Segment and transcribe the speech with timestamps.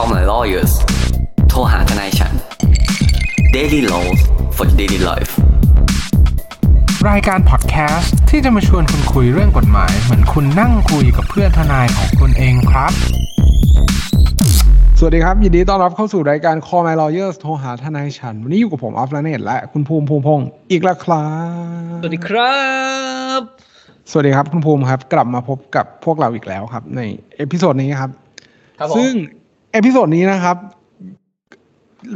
[0.00, 0.72] Call my lawyers
[1.48, 2.32] โทรหาทนายฉัน
[3.56, 4.20] Daily Laws
[4.56, 5.32] for Daily Life
[7.10, 12.92] รายการพอดแคสต์ที่จะมาชวนคุณคุยเรื่องกฎหมาย เหมือนคุณนั่งคุยกับเพื่อนทนายของคุณเองครับ
[14.98, 21.26] สวัสดีครับ ยินดีต้อนรับเข้าสู่รายการ Call My Lawyers โทรหาทนายฉัน วันนี้อยู่กับผมออฟลาเนตและคุณภูมิภูมิพงศ์อีกแล้วครั
[21.96, 22.56] บ สวัสดีครั
[23.38, 23.40] บ
[24.10, 27.00] สวัสดีครับคุณภูมิครับ กลับมาพบกับพวกเราอีกแล้วครับ ใน
[27.36, 28.10] episode นี้ครับ
[28.80, 29.12] ครับผมซึ่ง
[29.76, 30.56] episode นี้นะครับ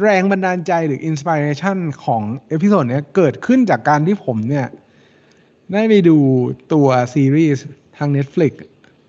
[0.02, 4.66] แรงบันดาลใจหรือ inspiration ของ episode เนี้ยเกิดขึ้นจากการที่ผมเนี่ย
[5.72, 6.16] ได้ไปดู
[6.72, 7.66] ตัวซีรีส์
[7.98, 8.52] ทาง Netflix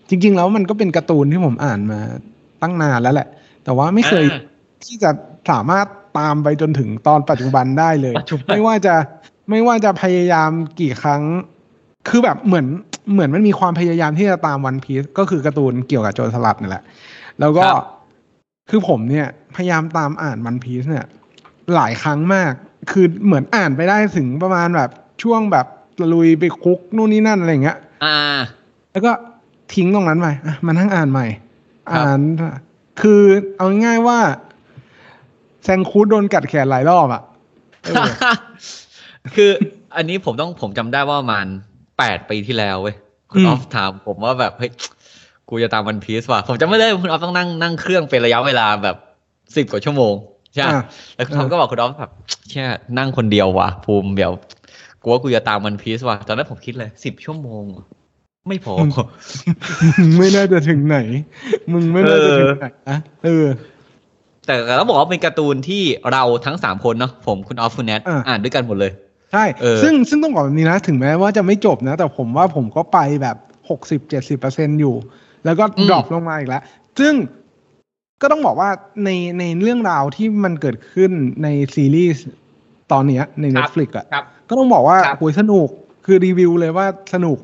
[0.10, 2.00] จริง ๆ แล้วมันก็เป็นการ์ตูนที่ผมอ่านมา
[2.62, 3.28] ตั้งนานแล้วแหละ
[3.64, 4.42] แต่ว่าไม่เคยอ่า
[4.84, 5.12] ที่จะ
[5.52, 5.88] สามารถ
[6.20, 8.96] ตามไปจนถึงตอนปัจจุบันได้เลยปัจจุบันไม่ว่าจะ
[9.50, 11.22] ไม่ว่าจะพยายามกี่ครั้ง
[12.10, 12.66] คือแบบเหมือน
[13.12, 16.84] เหมือนมันมีความพยายามที่จะตามวันพี e ก็คือการ์ตูนเกี่ยวกับโจรสลัดนี่แหละ
[17.40, 17.68] แล้วก็
[18.72, 21.08] ครับคือผมเนี่ยพยายามตามอ่านวันพี e เนี่ย
[21.76, 22.52] หลายครั้งมาก
[22.92, 24.90] คือเหมือนอ่านไปได้ถึงประมาณแบบ
[25.24, 25.66] ช่วงแบบ
[26.00, 28.18] ตะลุยไปคุกนู่นนี่นั่นอะไรอย่างเงี้ย อ่า
[28.92, 29.12] แล้วก็
[29.74, 31.28] ทิ้งตรงนั้นไปอะมานั่งอ่านใหม่
[31.92, 32.20] ครับอ่าน
[33.02, 33.22] คือ
[33.58, 34.20] เอาง่ายๆว่า
[35.64, 37.22] แซงคูดโดนกัดแขนหลายรอบอะ
[37.84, 38.04] เออ
[39.36, 39.50] คือ
[39.96, 41.46] อันนี้ผมต้องผมจำได้ว่าประมาณ
[42.00, 42.96] แปดปีที่แล้วเว้ย
[43.32, 44.72] คุณอืมออฟถามผมว่าแบบเฮ้ย
[45.52, 48.96] กูจะตามวันพีซว่ะผมจำไม่ได้ว่าคุณออฟต้องนั่งนั่งเครื่องเป็นระยะเวลาแบบ
[49.56, 50.14] สิบกว่าชั่วโมง
[50.54, 50.84] ใช่ไหมอะ
[51.16, 52.12] แล้วคุณออฟก็บอกคุณออฟแบบ
[52.52, 52.64] แค่
[52.98, 54.32] นั่งคนเดียวว่ะภูมิเดี๋ยว
[55.02, 57.64] กูว่ากูจะตามวันพีซว่ะตอนนั้นผมคิดเลยสิบชั่วโมง
[58.48, 58.86] ไม่พอมึ
[60.08, 60.98] งไม่น่าจะถึงไหน
[61.74, 63.46] มึงไม่น่าจะถึงไหนนะเออ
[64.46, 68.92] แต่เราบอกว่าเป็นการ์ตูนที่เราทั้งสามคนเนาะผมคุณออฟคุณแนทอะอ่านด้วยกันหมดเลย
[69.34, 73.38] ใช่เออซึ่งซึ่งต้องบอกแบบนี้นะ ถึงแม้ว่าจะไม่จบนะ แต่ผมว่าผมก็ไปแบบ
[73.70, 74.96] หกสิบเจ็ดสิบเปอร์เซ็นอยู่
[75.46, 76.64] แล้วก็อืมดรอปลงมาอีกแล้ว
[77.00, 77.14] ซึ่ง
[78.22, 78.70] ก็ต้องบอกว่า
[79.04, 81.12] ในในเรื่องราวที่มันเกิดขึ้น
[81.44, 82.26] ในซีรีส์
[82.92, 85.70] ตอนเนี้ยใน Netflix อะครับก็ต้องบอกว่าครับโอ้ยสนุก
[86.06, 87.38] คือรีวิวเลยว่าสนุก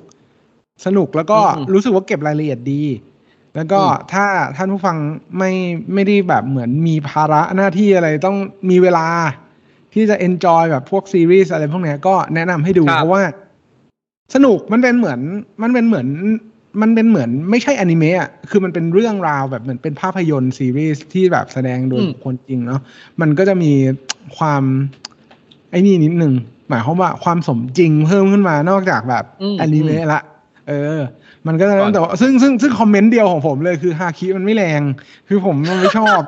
[0.85, 2.83] สนุกแล้วก็อืมรู้สึกว่าเก็บรายละเอียดดี
[3.55, 4.25] แล้วก็อืมถ้า
[4.57, 4.97] ท่านผู้ฟัง
[5.37, 5.51] ไม่
[5.93, 8.37] ไม่ได้แบบเหมือนมีภาระหน้าที่อะไรต้อง
[8.69, 9.07] มีเวลา
[9.93, 13.23] ที่จะ enjoy แบบพวกซีรีส์อะไรพวกเนี้ยก็แนะนำให้ดูครับเพราะว่า
[14.35, 15.19] สนุกมันเป็นเหมือน
[15.61, 16.07] มันเป็นเหมือน
[16.81, 22.81] มันเป็นเหมือนไม่ใช่อนิเมะอะคือมันเป็นเรื่องราวแบบเหมือนเป็นภาพยนตร์ซีรีส์ที่แบบแสดงโดยอืมบุคคนจริงเนาะ
[23.21, 23.71] มันก็จะมี
[24.37, 24.63] ความ
[25.71, 26.33] ไอ้นี่นิดนึง
[26.69, 30.21] หมายความว่าความสมจริงเพิ่มขึ้นมานอกจากแบบอืมอนิเมะละ
[30.67, 30.99] เออ
[31.47, 34.81] มันก็จะก่อนแต่ว่าซึ่งซึ่งซึ่งคอมเมนต์เดียวของผมเลยคือฮาคิมันไม่แรง
[35.27, 36.19] คือผมมันไม่ชอบ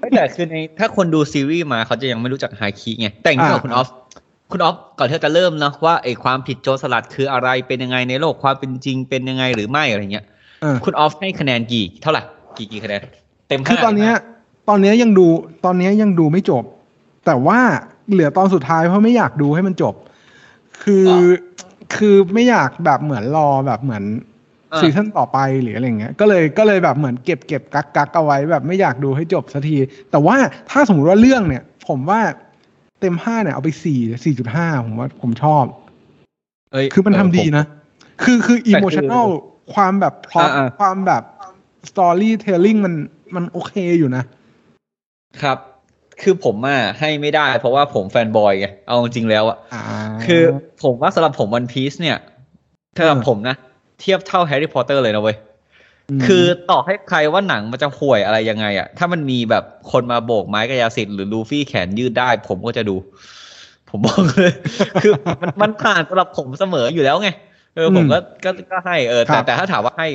[0.00, 3.88] ไม่แต่คือในถ้าคนดูซีรีส์มาเขาจะยังไม่รู้จักไฮคิไงแต่อย่างที่บอกอ่าคุณออฟ
[4.50, 10.24] คุณออฟก่อนที่จะเริ่มเนาะว่าไอ้ความผิดโจรสลัดคืออะไรเป็นยังไงในโลกความเป็นจริงเป็นยังไงหรือไม่อะไรเงี้ย
[10.62, 12.22] เออคุณออฟให้คะแนนกี่เท่าไหร่
[12.56, 13.00] กี่กี่คะแนน
[13.48, 14.12] เต็มคือห้าตอนเนี้ย
[14.68, 15.26] ตอนเนี้ยยังดู
[15.64, 16.64] ตอนเนี้ยยังดูไม่จบ
[17.26, 17.58] แต่ว่า
[18.12, 19.94] เหลือตอนสุดท้ายเพราะไม่อยากดูให้มันจบ
[20.82, 21.08] คือ
[21.96, 24.04] คือไม่อยากแบบเหมือนรอแบบเหมือน
[24.72, 29.76] อ่าซีซั่นต่อไปหรืออะไรเงี้ย ก็เลยก็เลยแบบเหมือนเก็บเก็บกักกักเอาไว้แบบไม่อยากดูให้จบสักที
[30.10, 30.36] แต่ว่า
[30.70, 32.20] ถ้าสมมติว่าเรื่องเนี่ย ผมว่า
[33.00, 35.64] เต็มห้าเนี่ยเอาไปสี่สี่จุดห้าผมว่าผมชอบ
[36.72, 37.64] เอ้ยคือมันทำดีเออนะ
[38.22, 39.26] คือคือแต่อิคือโมชันแนล
[39.74, 41.22] ความแบบพล็อตอ่าๆความแบบ
[41.90, 42.94] storytelling มัน
[43.34, 45.58] มันโอเคอยู่นะผมครับ
[46.22, 49.82] คือผมอะให้ไม่ได้ เพราะว่าผม fanboy ไงเอาจริงๆแล้วอะอ่า
[50.26, 50.42] คือ
[50.82, 52.18] ผมว่าสำหรับผมวันพีซเนี่ย
[52.98, 53.56] สำหรับผมนะ
[54.00, 55.38] เทียบเท่าแฮร์รี่พอตเตอร์เลยนะเว้ยม
[56.26, 62.96] คือต่อให้ใครว่าหนังมันจะห่วยอะไรยังไงอะถ้ามันมีแบบคนมาโบกไม้กายสิทธิ์หรือลูฟี่แขนยืดได้ ผมก็จะดู
[63.90, 64.52] ผมบอกเลย
[65.02, 65.12] คือ
[65.42, 67.28] มันมันผ่านสำหรับผมเสมออยู่แล้วไง
[67.74, 70.08] เออผมก็ก็ก็ให้เออแต่แต่ถ้าถามว่าให้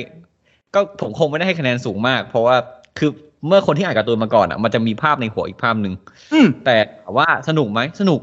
[0.74, 2.56] ก็ผมคงไม่ได้ให้คะแนนสูงมาก เพราะว่า
[2.98, 3.10] คือ
[3.46, 5.94] เมื่อคนที่อ่านการ์ตูนมาก่อนอะมันจะมีภาพในหัวอีกภาพหนึ่ง
[6.32, 8.20] อืมแต่ถามว่าสนุกไหมสนุก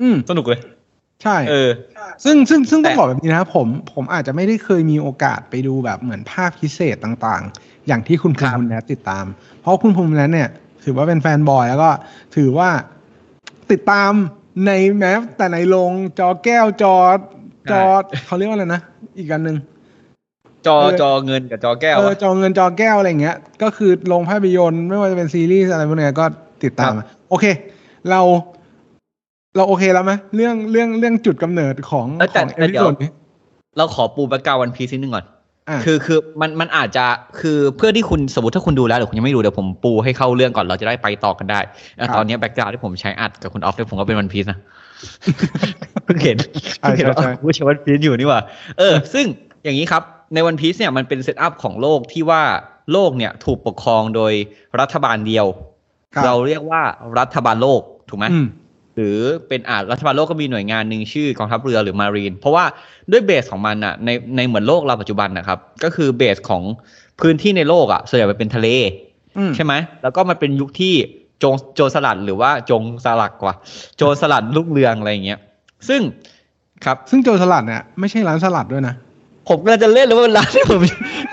[0.00, 0.60] อืมสนุกเลย
[1.22, 1.70] ใช่เออ
[2.24, 9.24] ซึ่งซึ่งซึ่งต้องแต่บอกแบบนี้นะผมผมอาจจะไม่ได้เคยมีโอกาสไปดูแบบเหมือนภาพพิเศษต่างๆ อย่างที่คุณภูมิคุณแนทติดตาม
[9.60, 10.48] เพราะคุณภูมิคุณแนทเนี่ย
[10.84, 11.90] ถือว่าเป็นแฟนบอยแล้วก็
[12.36, 12.68] ถือว่า
[13.70, 14.12] ติดตาม
[14.66, 16.94] ในแม้แต่ในโรงจอแก้วจอ
[17.70, 17.82] จอ
[18.26, 18.80] เขาเรียกว่าอะไรนะ
[19.18, 19.56] อีกอันหนึ่ง
[20.66, 26.24] จอเออจอเงินกับจอแก้วเอออะจอเงินจอแก้วอะไรเงี้ย ก็คือลงภาพยนตร์ไม่ว่าจะเป็นซีรีส์อะไรพวกเนี้ยก็
[26.64, 27.44] ติดตามครับมาโอเค
[28.10, 28.20] เรา
[29.56, 33.10] เราโอเคแล้วไหมเรื่องเรื่องเรื่องจุดกำเนิดของเออขแต่องเอแต่พิเดี๋ยโซวดนี้
[33.76, 35.24] เราขอปูแบ็กกราววันพีซนิดนึงก่อน
[35.68, 37.06] อะคือคือมันมันอาจจะ
[37.40, 41.60] คือเพื่อที่คุณสมมติถ้าคุณดูแล้วหรือคุณยังไม่ดูเดี๋ยวผมปูให้เข้าเรื่องก่อนเราจะได้ไปต่อกันได้
[41.98, 44.58] อะครับตอนนี้ background ที่ผมใช้อัดกับคุณออฟเนี่ยผมก็เป็นวันพีซนะ
[46.04, 46.36] เพิ่งเห็น
[46.76, 48.40] ใช่เพิ่งเห็นว่าใช่อ้าวกูใช้วันพีซอยู่นี่หว่า
[48.78, 49.26] เออ ซึ่ง
[49.64, 50.02] อย่างนี้ครับ
[50.34, 52.42] ในวันพีซเนี่ยมันเป็น setup ของโลกที่ว่า
[52.92, 54.32] โลกเนี่ยถูกปกครองโดย
[54.80, 55.46] รัฐบาลเดียว
[56.14, 56.82] ครับเราเรียกว่า
[57.18, 58.46] รัฐบาลโลกถูกไหมอืม
[59.00, 62.64] หรือเป็นอาจรัฐบาลโลกก็มีหน่วยงานหนึ่งชื่อกองทัพเรือหรือ marine เพราะว่า
[63.10, 66.62] ด้วยเบสของมันอะในในเหมือนโลกเราปัจจุบันนะครับ ก็คือเบสของ
[67.20, 68.68] พื้นที่ในโลกอะส่วนใหญ่มันเป็นทะเล
[69.38, 70.94] อืมใช่ไหมแล้วก็มันเป็นยุคที่
[71.38, 73.54] โจรโจรสลัดหรือว่าจงสลัดกว่า
[73.96, 75.38] โจรสลัดลูกเรืองอะไรอย่างเงี้ย
[75.88, 76.00] ซึ่ง
[76.84, 78.94] ครับซึ่งโจรสลัดเนี่ยไม่ใช่ร้านสลัดด้วยนะ
[79.48, 80.80] ผมก็จะเล่นเลยว่าเป็นร้านที่ผม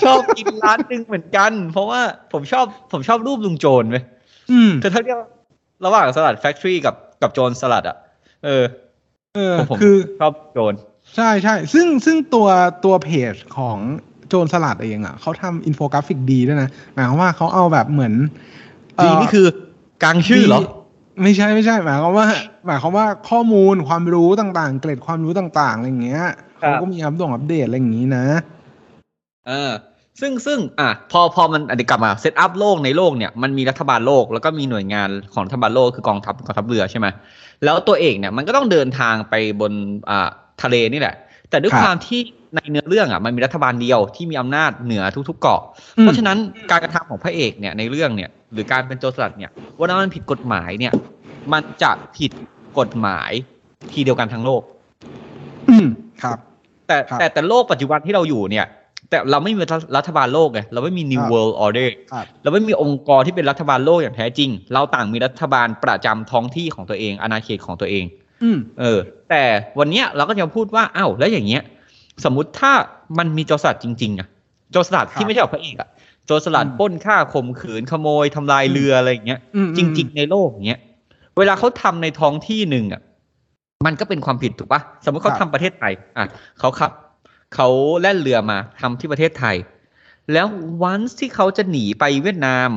[0.03, 2.01] ชอบกินร้านหนึ่งเหมือนกัน เพราะว่า
[2.33, 4.03] ผมชอบผมชอบรูปลุงโจรเว้ย
[4.51, 5.17] อืมคือถ้าเรียก
[5.85, 7.97] ระหว่างสลัดแฟคทอรี่กับ กับโจรสลัดอะ
[8.45, 8.63] เออ
[9.35, 10.73] เออผมผมคือชอบโจร
[11.15, 12.47] ใช่ใช่ซึ่งซึ่งตัว
[12.85, 13.77] ตัวเพจของ
[14.29, 18.13] โจรสลัดเองอะเขาทำอินโฟกราฟิกดีด้วยนะหมายความว่าเขาเอาแบบเหมือน
[18.95, 19.47] เดีนี่คือ
[20.03, 20.65] กลางชื่อเหรอดี
[21.23, 22.27] ไม่ใช่ไม่ใช่หมายความว่า
[22.67, 26.23] หมายความว่าข้อมูลความรู้ต่างๆ เกร็ดความรู้ต่างๆอะไรอย่างเงี้ย
[26.61, 28.25] ครับเขาก็มีอัปดงอัปเดตอะไรอย่างงี้นะ
[29.47, 29.71] เออ
[30.21, 37.07] ซึ่งซึ่งอะพอพอมันอันนี้กลับมาเซตอัพโลกในโลกเนี่ยมันมีรัฐบาลโลกแล้วก็มีหน่วยงานของรัฐบาลโลกคือกองทัพกองทัพเรือใช่ไหม
[37.63, 39.71] แล้วตัวเอกเนี่ยมันก็ต้องเดินทางไปบน
[40.09, 40.29] อ่า
[40.63, 41.15] ทะเลนี่แหละ
[41.49, 42.21] แต่ด้วยครับความที่
[42.55, 45.61] ในเนื้อเรื่องอะมันมีรัฐบาลเดียวที่มีอำนาจเหนือทุกๆเกาะ
[45.97, 46.37] อืมเพราะฉะนั้น
[46.71, 50.93] การกระทำของพระเอกเนี่ยในเรื่องเนี่ยหรือการเป็นโจรสลัดเนี่ยว่ามันผิดกฎหมายเนี่ย
[51.53, 52.31] มันจะผิด
[52.79, 53.31] กฎหมาย
[53.91, 54.61] ทีเดียวกันทั้งโลก
[55.69, 55.87] อืม
[56.21, 56.37] ครับ
[56.87, 58.65] แต่ครับแต่แต่โลกปัจจุบันที่เราอยู่เนี่ย
[59.09, 59.59] แต่เราไม่มี
[59.97, 68.05] รัฐบาลโลกไงเราไม่มี New ครับ World Order ครับเราไม่มีองค์กรที่เป็นรัฐบาลโลกอย่างแท้จริง เราต่างมีรัฐบาลประจำท้องที่ของตัวเองอาณาเขตของตัวเอง
[68.43, 68.99] อืมเออ
[69.29, 69.43] แต่
[69.79, 71.61] วันเนี้ยเราก็จะพูดว่าอ้าวแล้วอย่างเงี้ย
[72.25, 72.71] สมมุติถ้า
[73.17, 74.27] มันมีโจรสลัดจริงๆอะ
[74.71, 75.89] โจรสลัดครับที่ไม่ใช่แบบพระเอกอะ
[76.25, 80.79] โจรสลัดอืมปล้นฆ่าข่มขืนขโมยทำลายเรืออะไรอย่างเงี้ยอืมจริง ๆ ในโลกอย่างเงี้ย
[81.37, 83.01] เวลาเขาทำในท้องที่หนึ่งอะ
[83.85, 86.25] มันก็เป็นความผิดถูกปะสมมติเขาครับทำประเทศไทยอะ
[86.59, 86.91] เขาขับ
[87.55, 87.69] เขา
[88.01, 89.55] แล่นเรือมาทำที่ประเทศไทย
[90.33, 90.47] แล้ว
[90.83, 92.69] วันที่เขาจะหนีไปเวียดนาม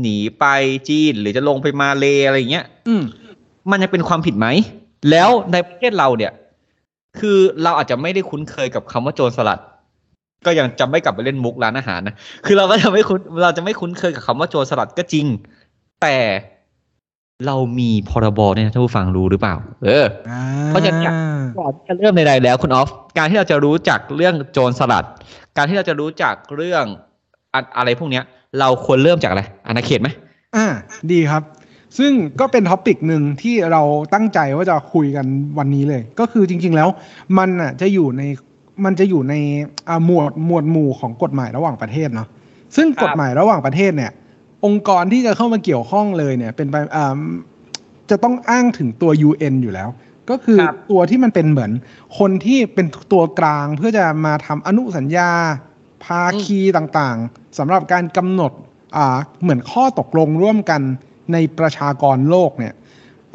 [0.00, 0.44] หนีไป
[0.88, 3.02] จีนหรือจะลงไปมาเลอะไรอย่างเงี้ย อืม
[3.70, 4.46] มันจะเป็นความผิดไหม
[5.10, 6.32] แล้วในประเทศเราเนี่ย
[7.18, 9.60] คือเราอาจจะไม่ได้คุ้นเคยกับคำว่าโจรสลัด
[10.46, 12.14] ก็ยังจะไม่กลับไปเล่นมุกร้านอาหารนะ
[12.46, 15.26] คือเราก็จะไม่คุ้นเราจะไม่คุ้นเคยกับคำว่าโจรสลัดก็จริง
[16.02, 16.16] แต่
[17.46, 21.12] เรามีพรบเนี่ยนะท่านผู้ฟังรู้หรือเปล่า เอออ่าเพราะฉะนั้นเนี่ย
[21.58, 25.04] ก่อนที่จะเริ่มใดๆแล้วคุณออฟ การที่เราจะรู้จักเรื่องโจรสลัด
[25.56, 26.84] การที่เราจะรู้จักเรื่อง
[27.54, 28.24] อะอะไรพวกเนี้ย
[28.60, 30.08] เราควรเริ่มจากอะไรอาณาเขตไหม
[30.56, 30.66] อ่า
[31.12, 31.42] ดีครับ
[31.98, 33.82] ซึ่งก็เป็นท็อปิกหนึ่งที่เรา
[34.14, 35.26] ตั้งใจว่าจะคุยกัน
[35.58, 36.88] วันนี้เลย ก็คือจริง ๆแล้ว
[37.38, 38.22] มันอะจะอยู่ใน
[38.84, 39.34] มันจะอยู่ใน
[40.06, 42.28] หมวดหมวดหมู่ของกฎหมายระหว่างประเทศเนาะ
[42.76, 44.12] ซึ่งกฎหมายระหว่างประเทศเนี่ย
[44.64, 46.76] องค์กรที่จะเข้ามาเกี่ยวข้องเลยเนี่ย เป็นไป
[48.10, 49.88] จะต้องอ้างถึงตัว UN อยู่แล้ว
[50.30, 51.70] ก็คือครับตัวที่มันเป็นเหมือน
[52.18, 55.30] คนที่เป็นตัวกลางเพื่อจะมาทำอนุสัญญา
[56.04, 58.52] ภาคีต่างๆสำหรับการกำหนด
[58.96, 60.80] อ่าเหมือนข้อตกลงร่วมกัน
[61.32, 62.74] ในประชากรโลกเนี่ย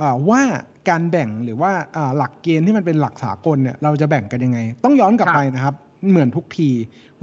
[0.02, 0.42] อ่าว่า
[0.90, 5.76] การแบ่งหรือว่าอ่าหลักเกณฑ์ที่มันเป็นหลักสากลเนี่ยเราจะแบ่งกันยังไง ต้องย้อนกลับครับไปนะครับ
[6.10, 6.70] เหมือนทุกที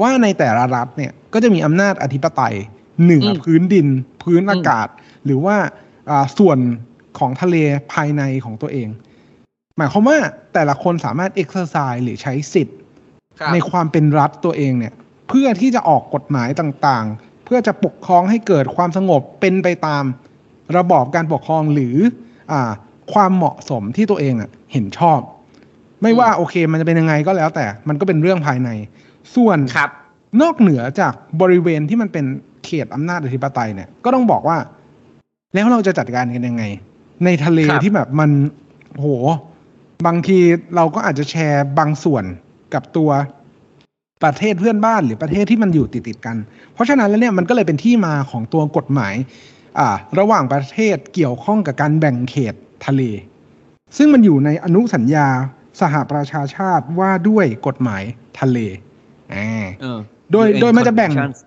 [0.01, 2.55] ว่าในแต่ละรัฐเนี่ยก็จะมีอำนาจอธิปไตย
[3.03, 3.87] เหนืออมพื้นดิน
[4.23, 4.89] พื้นอืมอากาศ
[5.25, 5.57] หรือว่า
[6.11, 6.59] อ่าส่วน
[7.19, 7.57] ของทะเล
[7.93, 8.89] ภายในของตัวเอง
[9.77, 10.19] หมายความว่า
[10.55, 12.77] แต่ละคนสามารถเอ็กซ์ไซส์หรือใช้สิทธิ์
[13.39, 14.95] ครับในความเป็นรัฐตัวเองเนี่ย
[15.29, 20.05] เพื่อที่จะออกกฎหมายต่างๆ เพื่อจะปกครองให้เกิดความสงบเป็นไปตาม
[20.77, 21.97] ระบอบการปกครองหรือ
[22.53, 22.71] อ่า
[23.13, 25.21] ความเหมาะสมที่ตัวเองอะเห็นชอบ
[26.03, 28.71] ไม่ว่าโอเค มันจะเป็นยังไงก็แล้วแต่มันก็เป็นเรื่องภายใน
[29.35, 29.91] ส่วนครับ
[30.43, 32.25] นอกเหนือจากบริเวณที่มันเป็น
[32.65, 34.57] เขตอำนาจอธิปไตยเนี่ยก็ต้องบอกว่า
[35.55, 36.63] แล้วเราจะจัดการกันยังไง
[37.25, 38.31] ในทะเลครับที่แบบมัน
[38.95, 39.07] โห
[40.07, 40.39] บางที
[40.77, 42.25] เราก็อาจจะแชร์บางส่วน
[42.75, 43.11] กับตัว
[44.25, 46.37] ประเทศเพื่อนบ้านหรือประเทศที่มันอยู่ติดติดๆกัน
[46.73, 49.15] เพราะฉะนั้นแล้วเนี่ยมันก็เลยเป็นที่มาของตัวกฎหมาย
[49.79, 49.89] อ่า
[50.19, 52.55] ระหว่างประเทศเกี่ยวข้องกับการแบ่งเขต
[52.87, 53.03] ทะเล
[53.97, 55.29] ซึ่งมันอยู่ในอนุสัญญา
[55.81, 58.03] สหประชาชาติว่าด้วยกฎหมาย
[58.41, 58.59] ทะเล
[59.35, 59.99] อ่าเออ
[60.33, 61.39] โดย UN โดยมันจะแบ่ง Conventions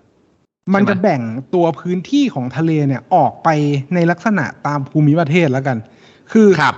[0.74, 1.20] มันจะใช่ไหมแบ่ง
[1.54, 3.48] ตัวพื้นที่ของทะเลเนี่ยออกไป
[3.94, 5.78] ในลักษณะตามภูมิประเทศแล้วกัน
[6.32, 6.76] คือครับ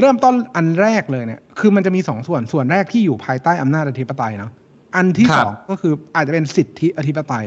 [0.00, 4.52] เริ่มต้นอันแรกเลยเนี่ย คือมันจะมีสองส่วนส่วนแรกที่อยู่ภายใต้อำนาจอธิปไตยเนาะ
[4.96, 7.46] อันที่ครัสบองก็คืออาจจะเป็นสิทธิอธิปไตย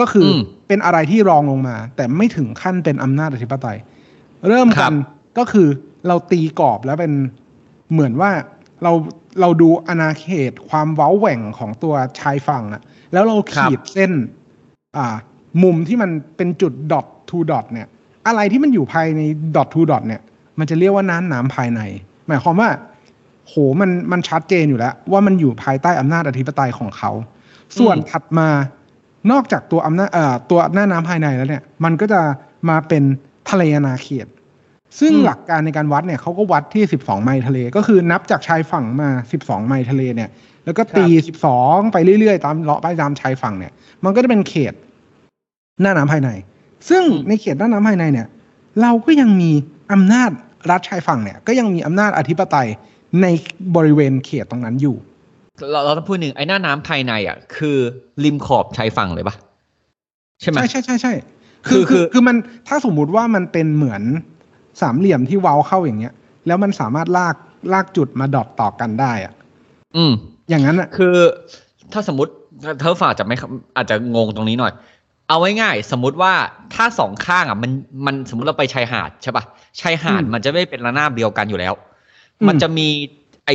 [0.00, 3.76] ก็คืออมเป็นอะไรที่รองลงมา แต่ไม่ถึงขั้นเป็นอำนาจอธิปไตย
[4.48, 4.96] เริ่มครักันบ
[5.38, 5.68] ก็คือ
[6.08, 7.12] เราตีกรอบแล้วเป็น
[7.92, 8.30] เหมือนว่า
[8.82, 8.92] เรา
[9.40, 14.12] เราดูอาณาเขตความเว้าแหว่งของตัวชายฝั่งอะแล้วเราขีดเส้น
[14.96, 15.16] อ่า
[15.62, 17.88] มุมที่มันเป็นจุด dot to dot เนี่ย
[18.26, 19.20] อะไรที่มันอยู่ภายใน
[19.56, 20.22] dot to dot เนี่ย
[20.58, 21.80] มันจะเรียกว่าน้ำน้ำภายใน
[22.28, 22.68] หมายความว่า
[23.48, 27.10] โหมันมันชัดเจนอยู่แล้ว ว่ามันอยู่ภายใต้อำนาจอธิปไตยของเขา
[27.78, 28.48] ส่วนอืมถัดมา
[29.32, 32.20] นอกจากตัวอำนาจเอ่อตัวหน้าน้ำภายในแล้วเนี่ย มันก็จะ
[32.68, 33.02] มาเป็น
[33.50, 34.26] ทะเลอาณาเขต
[35.00, 39.08] ซึ่งอืมหลักการในการวัดเนี่ยเขาก็วัดที่ 12 ไมล์ทะเล ก็คือนับจากชายฝั่งมา
[39.40, 40.30] 12 ไมล์ทะเลเนี่ย
[40.64, 41.06] แล้วก็ตี
[41.50, 43.72] 12 ไปเรื่อยๆ ตามเลาะไปตามชายฝั่งเนี่ย
[44.04, 44.74] มันก็จะเป็นเขต
[45.82, 46.30] หน้าน้ำภายใน
[46.88, 48.26] ซึ่งอืมในเขตหน้าน้ำภายในเนี่ย
[48.82, 49.52] เราก็ยังมี
[49.92, 50.30] อำนาจ
[50.70, 52.68] รัฐชายฝั่งเนี่ยก็ยังมีอำนาจอธิปไตย
[53.22, 53.26] ใน
[53.76, 54.96] บริเวณเขตตรงนั้นอยู่
[55.70, 57.78] เราเราต้องพูดหนึ่งไอ้หน้าน้ำภายในอะ คือ
[58.24, 59.36] ริมขอบชายฝั่งเลยปะ
[60.40, 61.12] ใช่ไหมใช่ใช่ใช่ใช่
[61.68, 62.36] คืคืออคือคือคือมัน
[62.68, 64.02] ถ้าสมมุติว่ามันเป็นเหมือน
[64.80, 66.14] สามเหลี่ยมที่เว้าเข้าอย่างเงี้ย
[66.46, 67.36] แล้วมันสามารถลาก
[67.72, 69.32] ลากจุดมาดอทต่อกันได้อะ
[69.96, 70.12] อืม
[70.48, 71.14] อย่างนั้นอะคือ
[71.92, 72.32] ถ้าสมมติ
[72.80, 73.36] เธอฝากจะไม่
[73.76, 74.72] อาจจะงงตรงนี้หน่อย
[75.28, 76.32] เอาไว้ง่ายๆสมมุติว่า
[76.74, 77.70] ถ้าสองข้างอะ มัน
[78.06, 79.44] มันสมมติเราไปชายหาดใช่ปะ
[79.80, 81.74] ชายหาดมันจะไม่เป็นระนาบเดียวกันอยู่แล้ว
[82.48, 82.88] มันจะมี
[83.46, 83.50] ไอ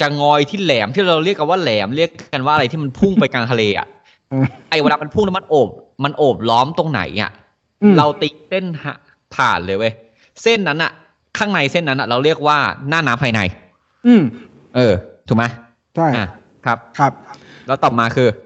[0.00, 3.86] จะงอยที่แหลมที่เราเรียกกันว่าแหลมเรียกกันว่าอะไรที่มันพุ่งไปกลางทะเลอะ
[4.32, 5.68] อืมไอเวลามันพุ่งแล้วมันโอบ
[6.04, 7.30] มันโอบล้อมตรงไหนอะ
[7.82, 8.94] อืมเราตีเส้นหะ
[9.34, 9.92] ผ่านเลยเว้ย
[10.42, 10.92] เส้นนั้นอะ
[11.38, 12.58] ข้างในเส้นนั้นอะ เราเรียกว่า
[12.88, 13.40] หน้าน้ำภายใน
[14.06, 14.22] อืม
[14.76, 14.94] เออ
[15.28, 15.44] ถูกไหม
[15.96, 16.26] ใช่อะ
[16.66, 17.12] ครับ ครับ
[17.66, 18.45] แล้วต่อมาคืออืมถ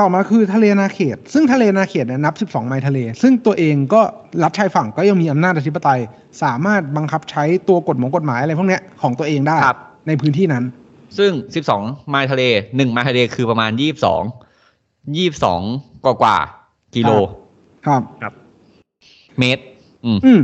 [0.00, 4.02] ต่อมาคือทะเลนาเขต ซึ่งทะเลนาเขตเนี่ยนับ 12 ไมล์ทะเล ซึ่งตัวเองก็
[4.42, 6.00] รัฐชายฝั่งก็ยังมีอำนาจอธิปไตย
[6.42, 10.64] สามารถบังคับใช้ตัวกฎหมายกฎหมายอะไรพวกเนี้ยของตัวเองได้ครับในพื้นที่นั้น
[11.18, 11.32] ซึ่ง
[11.70, 13.70] 12 ไมล์ทะเล 1 ไมล์ทะเลคือประมาณ
[14.52, 17.10] 22 22 กว่ากว่าๆกิโล
[17.86, 18.32] ครับ
[19.38, 19.62] เมตร
[20.04, 20.40] อืมอืม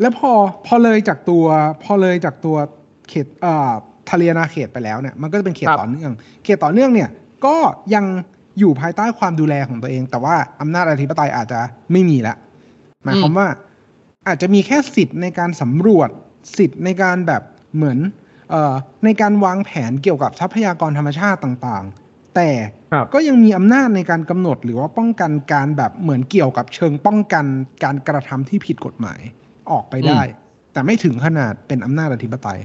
[0.00, 0.32] แล้วพอ
[0.66, 1.44] พอเลยจากตัว
[1.82, 2.56] พอเลยจากตัว
[3.08, 3.72] เขตเอ่อ
[4.10, 6.12] ทะเลนาเขตไปแล้วเนี่ย มันก็จะเป็นเขตครับต่อเนื่อง
[6.44, 7.08] เขตต่อเนื่องเนี่ย
[7.46, 7.56] ก็
[7.94, 8.04] ยัง
[8.58, 11.60] อยู่ภายใต้ความดูแลของตัวเอง แต่ว่าอำนาจอธิปไตยอาจจะ
[11.92, 12.34] ไม่มีละ
[13.04, 13.48] หมายความว่า
[14.28, 16.10] อาจจะมีแค่สิทธิ์ในการสำรวจ
[16.58, 17.42] สิทธิ์ในการแบบ
[17.76, 17.98] เหมือน
[18.50, 22.50] เอ่อในการวางแผนเกี่ยวกับทรัพยากรธรรมชาติต่างๆ แต่
[22.92, 27.44] ครับก็ยังมีอำนาจในการกำหนดหรือว่าป้องกันการแบบเหมือนเกี่ยวกับเชิงป้องกัน
[27.84, 29.20] การกระทำที่ผิดกฎหมาย
[29.70, 30.20] ออกไปได้
[30.72, 32.60] แต่ไม่ถึงขนาดเป็นอำนาจอธิปไตย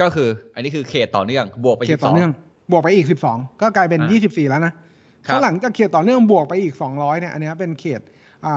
[0.00, 2.30] ก็คือ อันนี้คือเขตต่อเนื่อง บวกไปเขตต่อเนื่อง
[2.70, 4.85] บวกไปอีกสิบสองก็กลายเป็นอ่ายี่สิบสี่แล้วนะครับ
[5.26, 8.00] ถ้าหลังจากเขตต่อเนื่องบวกไปอีกสองร้อยเนี่ยอันเนี้ยเป็นเขต
[8.44, 8.54] อ่า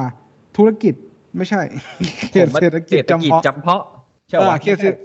[0.58, 0.94] ธุรกิจ
[1.38, 1.62] ไม่ใช่
[2.32, 3.82] เขตเศรษฐกิจเศรษฐจำกิจเพาะจำเพาะ
[4.30, 4.98] ใช่เอปะอเขตเศรษฐ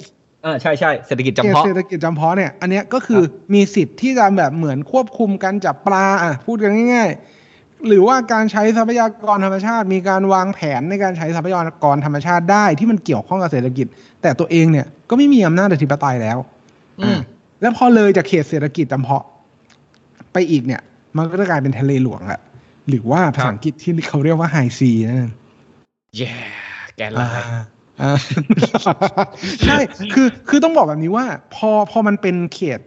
[0.43, 3.23] เออใช่ใช่เศรษฐกิจเขจำตเพาะเศรษฐกิจจำเพาะเนี่ยอันเนี้ยก็คือ
[3.55, 7.11] มีสิทธิ์ที่จะแบบเหมือนควบคุมการจับปลาอะพูดกันง่าย
[7.49, 13.87] ๆ หรือว่าการใช้ทรัพยากรธรรมชาติ มีการวางแผนในการใช้ทรัพยากรธรรมชาติได้ที่มันเกี่ยวข้องกับเศรษฐกิจ
[14.23, 16.39] แต่ตัวเองเนี่ยก็ไม่มีอำนาจอธิปไตยแล้ว
[17.01, 17.19] อืม
[17.61, 19.25] แล้วพอเลยจากเขตเศรษฐกิจจำเพาะ
[20.33, 20.83] ไปอีกเนี่ย
[21.17, 22.41] มันก็จะกลายเป็นทะเลหลวงละ
[22.89, 25.33] หรือว่าภาษาอังกฤษที่เขาเรียกว่าไฮซีนั่นเอง
[26.17, 26.35] แย่
[26.97, 27.33] แกนลาย
[28.03, 28.19] อ่า
[29.65, 29.79] ใช่
[30.15, 32.81] คือคือต้องบอกแบบนี้ว่า พอพอมันเป็นเขต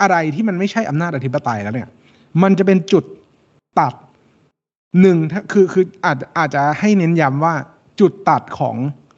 [0.00, 1.88] อะไรที่มันไม่ใช่อำนาจอธิปไตยแล้วเนี่ย
[2.42, 3.04] มันจะเป็นจุด
[3.80, 3.94] ตัด
[5.00, 7.54] หนึ่งถ้าคือคืออาจอาจจะให้เน้นย้ำว่า
[8.00, 8.76] จุดตัดของ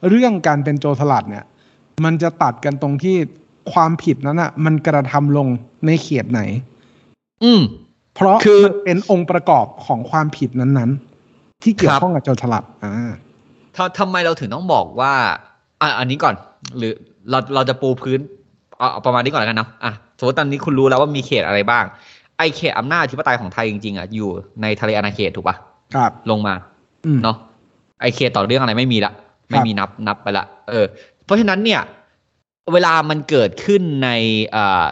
[0.09, 1.45] เรื่องการเป็นโจรสลัดเนี่ย
[2.05, 3.15] มันจะตัดกันตรงที่
[3.73, 5.47] ความผิดนั้นอะ มันกระทำลง
[5.85, 6.41] ในเขตไหน
[7.43, 7.61] อืม
[8.15, 13.11] เพราะคือมันเป็นองค์ประกอบของความผิดนั้นๆ ที่เกี่ยวข้องกับโจรสลัดอ่า
[13.75, 15.13] ทำทำไมเราถึงต้องบอกว่า
[15.81, 16.35] อะอันนี้ก่อน
[16.77, 16.93] หรือ
[17.29, 18.19] เราเราจะปูพื้น
[18.77, 21.83] เอาเอาประมาณนี้ก่อนแล้วกันเนาะอะสมมติตอนนี้คุณรู้แล้วว่ามีเขตอะไรบ้าง
[22.37, 24.29] ไอเขตอำนาจอธิปไตยของไทยจริงๆอะอยู่
[24.61, 25.55] ในทะเลอาณาเขตถูกปะ
[25.95, 26.53] ครับ ลงมา
[27.05, 27.37] อืมเนาะ
[28.01, 29.13] ไอเขตต่อเรื่องอะไรไม่มีละ
[29.51, 30.85] ไม่มีนับนับไปละ เออ
[31.25, 31.81] เพราะฉะนั้นเนี่ย
[32.73, 34.09] เวลามันเกิดขึ้นใน
[34.55, 34.85] อ่า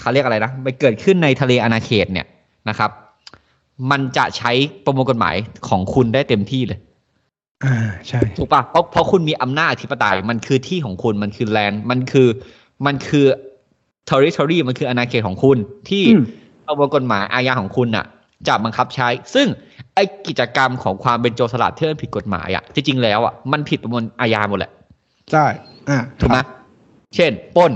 [0.00, 2.26] เขาเรียกอะไรนะไปเกิดขึ้นในทะเลอาณาเขตเนี่ย
[2.68, 2.90] นะครับ
[3.90, 4.52] มันจะใช้
[4.84, 5.36] ประมวลกฎหมาย
[5.68, 6.78] ของคุณได้เต็มที่เลย
[7.64, 7.76] อ่า
[8.08, 12.28] ใช่ถูกปะเพราะเพราะคุณมีอำนาจอธิปไตยมันคือที่ของคุณมันคือแลนด์มันคือ
[12.86, 13.26] มันคือ
[14.10, 16.24] territory มันคืออาณาเขตของคุณที่อืม
[16.66, 18.06] ประมวลกฎหมายอาญาของคุณน่ะ
[18.48, 19.46] จะบังคับใช้ ซึ่ง
[19.94, 24.70] ไอกิจกรรมของความเป็นโจรสลัดที่มันผิดกฎหมายอะที่จริงแล้วอะมันผิดประมวลอาญาหมดแหละ
[25.32, 25.44] ใช่
[25.88, 26.38] อ่าถูกไหม
[27.14, 27.72] เช่นปล้น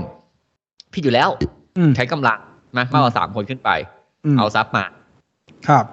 [0.93, 1.51] ผิดอยู่แล้วอืม
[1.95, 2.39] ใช้กำลัง
[2.77, 3.69] นะมากกว่าสามคนขึ้นไป
[4.33, 4.85] มเอาทรัพย์มา
[5.67, 5.85] ครับ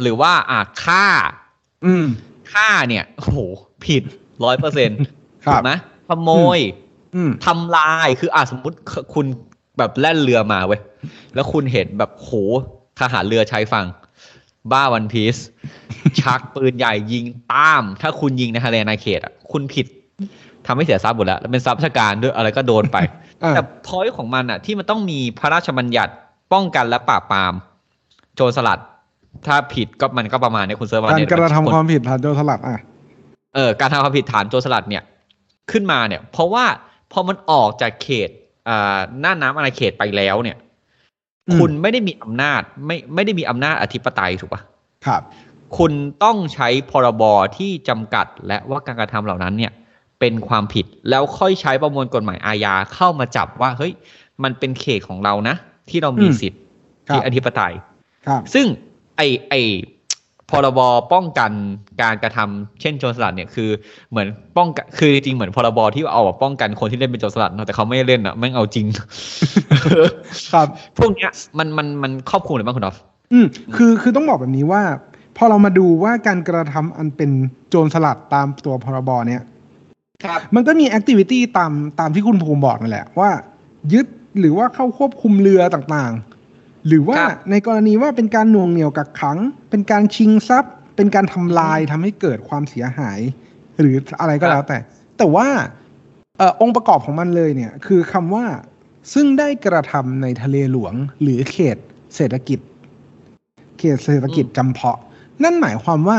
[0.00, 1.06] หรือว่าอะฆ่า
[1.84, 2.06] อืม
[2.52, 3.38] ฆ่าเนี่ยโอ้โห
[3.84, 4.02] ผิด
[4.44, 4.98] ร้อยเปอร์เซ็นต์
[5.44, 5.70] ครัถูบกไหม
[6.08, 6.60] ขโมย
[7.14, 8.76] อืมทำลายคืออะสมมติ
[9.14, 9.26] คุณ
[9.78, 10.80] แบบแล่นเรือมาเว้ย
[11.34, 12.32] แล้วคุณเห็นแบบโห
[13.00, 13.86] ทหารเรือชายฝั่ง
[14.72, 15.36] บ้าวันพีซ
[16.20, 19.86] ชักปืนใหญ่ยิงต้าม ถ้าคุณยิงในทะเลในเขตอะคุณผิด
[20.66, 26.12] ทำให้เสียทรัพย์หมดแล้ว แล้วเป็นทรัพย์ราชการด้วยอะไรก็โดนไปอ่า แต่พอยของมันอะที่มันต้องมีพระราชบัญญัติ
[26.52, 27.54] ป้องกันและปราบปราม
[28.34, 28.80] โจรสลัด
[29.46, 32.78] ถ้าผิดก็มันก็ประมาณเนี้ยคุณเซิร์ฟการเนี่ยกระทำความผิดฐานโจรสลัดอะ
[33.54, 35.02] เออการทำความผิดฐานโจรสลัดเนี่ย
[35.70, 36.64] ขึ้นมาเนี่ย เพราะว่า
[37.12, 38.30] พอมันออกจากเขต
[38.68, 40.56] อ่าหน้าน้ำอาณาเขตไปแล้วเนี่ย
[41.48, 44.60] อืมคุณไม่ได้มีอำนาจ ไม่ไม่ได้มีอำนาจอธิปไตยถูกปะ
[45.06, 45.22] ครับ
[45.78, 45.92] คุณ
[46.24, 47.22] ต้องใช้พรบ
[47.56, 49.72] ที่จำกัดและว่าการกระทำเหล่านั้นเนี่ย
[50.20, 53.92] เป็นความผิดแล้วค่อยใช้ประมวลกฎหมายอาญาเข้ามาจับว่าเฮ้ย
[54.42, 55.56] มันเป็นเขตของเรานะ
[55.90, 56.60] ที่เรามีอืมสิทธิ์
[57.08, 57.72] ครับที่อธิปไตย
[58.26, 58.66] ครับซึ่ง
[59.16, 59.54] ไอไอ
[60.50, 60.80] พรบ
[61.12, 61.50] ป้องกัน
[62.02, 63.70] การกระทำเช่นโจรสลัดเนี่ยคือ
[64.10, 68.86] เหมือนป้องกันคือจริงๆเหมือนพรบที่เอามาป้องกันคนที่เล่นเป็นโจรสลัดเนอะแต่เขาไม่ได้เล่นอะแม่งเอาจริง
[70.52, 70.66] ครับ
[70.98, 72.96] พวกเนี้ยมันมันมันครอบคลุมหรือบ้างคุณดอฟ
[73.32, 73.46] อืม
[73.76, 74.82] คือคือต้องบอกแบบนี้ว่า
[75.36, 77.30] พอเรามาดูว่าการกระทำอันเป็น
[77.68, 79.46] โจรสลัดตามตัวพรบเนี่ยครับ
[80.54, 83.30] มันก็มีแอคทิวิตี้ตามตามที่คุณภูมิบอกนั่นแหละว่า
[83.92, 84.06] ยึด
[84.38, 89.38] หรือว่าเข้าควบคุมเรือต่างๆ หรือว่าครับในกรณีว่าเป็นการหน่วงเหนี่ยวกักขัง
[89.70, 93.18] เป็นการชิงทรัพย์ เป็นการทำลายทำให้เกิดความเสียหาย
[93.80, 94.78] หรืออะไรก็แล้วแต่
[95.18, 95.48] แต่ว่า
[96.38, 98.44] เออองค์ประกอบของมันเลยเนี่ย คือคำว่า
[99.14, 101.76] ซึ่งได้กระทำในทะเลหลวง หรือเขต
[102.16, 102.58] เศรษฐกิจ
[103.78, 104.98] เขตเศรษฐกิจจำเพาะ
[105.42, 106.18] นั่นหมายความว่า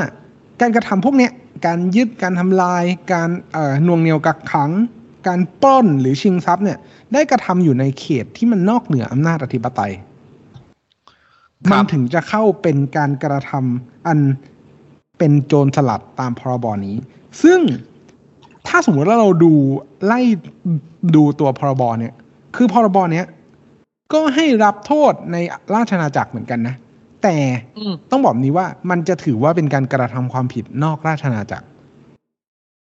[0.61, 1.31] การกระทำพวกเนี้ย
[1.65, 4.71] การยึดการทำลาย การเอ่อหน่วงเหนี่ยวกักขัง
[5.27, 6.77] การปล้นหรือชิงทรัพย์เนี่ย
[7.13, 9.93] ได้กระทำอยู่ในเขตที่มันนอกเหนืออำนาจอธิปไตย
[11.67, 14.19] ครับมันถึงจะเข้าเป็นการกระทำอัน
[15.17, 16.95] เป็นโจรสลัดตามพรบนี้
[17.43, 17.59] ซึ่ง
[18.67, 19.53] ถ้าสมมติว่าเราดู
[20.05, 20.19] ไล่
[21.15, 22.13] ดูตัวพรบเนี่ย
[22.55, 23.25] คือพรบเนี้ย
[24.13, 25.37] ก็ให้รับโทษใน
[25.75, 26.75] ราชอาณาจักรเหมือนกันนะ
[27.23, 27.35] แต่
[27.77, 31.67] อืมต้องบอกนี้ว่ามันจะถือว่าเป็นการกระทำความผิดนอกราชอาณาจักร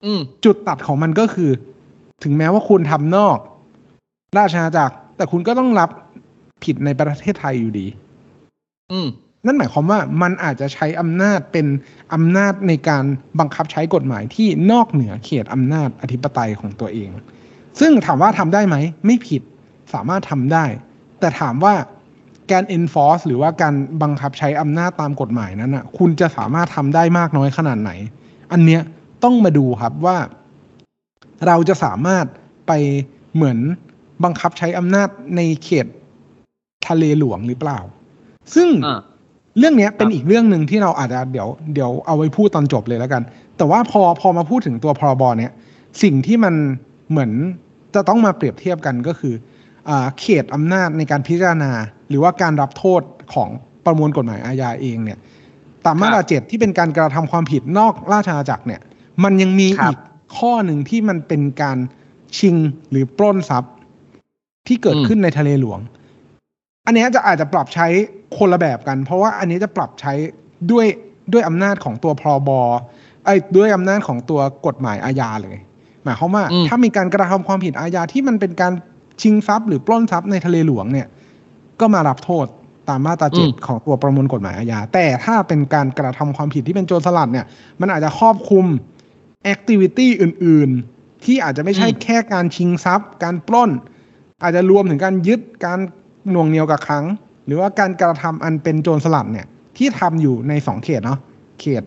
[0.04, 1.50] อืมจุดตัดของมันก็คือ
[2.22, 3.38] ถึงแม้ว่าคุณทำนอก
[4.38, 5.90] ราชอาณาจักร แต่คุณก็ต้องรับ
[6.64, 7.86] ผิดในประเทศไทยอยู่ดี
[8.92, 9.08] อืม
[9.46, 11.66] นั่นหมายความว่ามันอาจจะใช้อำนาจเป็น
[12.14, 13.04] อำนาจในการ
[13.40, 17.08] บังคับใช้กฎหมายที่นอกเหนือเขตอำนาจอธิปไตยของตัวเอง
[17.80, 19.42] ซึ่งถามว่าทำได้ไหม ไม่ผิด
[19.92, 20.64] สามารถทำได้
[21.20, 21.74] แต่ถามว่า
[22.52, 27.90] การ enforce หรือว่าการบังคับใช้อำนาจตามกฎหมายนั้นอะคุณจะสามารถทำได้มากน้อยขนาดไหน
[28.52, 28.80] อันเนี้ย
[29.24, 30.16] ต้องมาดูครับว่า
[31.46, 32.24] เราจะสามารถ
[32.66, 32.72] ไป
[33.34, 33.58] เหมือน
[34.24, 35.86] บังคับใช้อำนาจในเขต
[36.88, 37.78] ทะเลหลวงหรือเปล่า
[38.54, 39.00] ซึ่งอ่า
[39.58, 43.22] เรื่องเนี้ยเป็นครับอีกเรื่องหนึ่งที่เราอาจจะเดี๋ยวเดี๋ยวเอาไว้พูดตอนจบเลยแล้วกัน
[43.56, 45.52] แต่ว่าพอพอมาพูดถึงตัวพรบเนี้ย
[46.02, 46.54] สิ่งที่มัน
[47.10, 47.30] เหมือน
[47.94, 49.49] จะต้องมาเปรียบเทียบกันก็คืออ่า
[50.20, 51.72] เขตอำนาจในการพิจารณา
[52.08, 53.02] หรือว่าการรับโทษ
[53.34, 53.48] ของ
[53.84, 55.18] ประมวลกฎหมายอาญาเองเนี่ย
[55.84, 58.80] ตามมาตราเจ็ดที่เป็นการกระทำความผิดนอกราชอาณาจักรเนี่ย
[59.24, 59.98] มันยังมีครับอีก
[60.38, 61.78] ข้อหนึ่งที่มันเป็นการ
[62.38, 62.56] ชิง
[62.90, 63.72] หรือปล้นทรัพย์
[64.66, 65.80] ที่เกิดขึ้นในทะเลหลวง
[66.86, 67.86] อันเนี้ยจะอาจจะปรับใช้
[68.36, 70.12] คนละแบบกัน เพราะว่าอันนี้จะปรับใช้
[70.70, 70.86] ด้วย
[71.32, 72.50] ด้วยอำนาจของตัวพรบ
[73.24, 75.56] ไอ้ยด้วยอำนาจของตัวกฎหมายอาญาเลย
[76.04, 78.72] หมายความว่าอืมถ้ามีการกระทำความผิดอาญาที่มันเป็นการ
[79.22, 81.06] ชิงทรัพย์หรือปล้นทรัพย์ในทะเลหลวงเนี่ย
[81.80, 82.46] ก็มารับโทษ
[82.88, 87.46] ตามมาตราเจ็ดของตัวประมวลกฎหมายอาญาแต่ถ้าเป็นการกระทำความผิดที่เป็นโจรสลัดเนี่ย
[87.80, 88.66] มันอาจจะครอบคลุม
[89.44, 93.70] แอคทิวิตี้อื่น ๆ ที่อาจจะไม่ใช่อืมแค่การชิงทรัพย์ การปล้น
[94.42, 95.78] อาจจะรวมถึงการยึดการ
[96.30, 97.04] หน่วงเหนียวกับขัง
[97.46, 101.18] หรือว่าการกระทำอันเป็นโจรสลัดเนี่ยที่ทำอยู่ในสองเขตเนาะ
[101.60, 101.82] เขต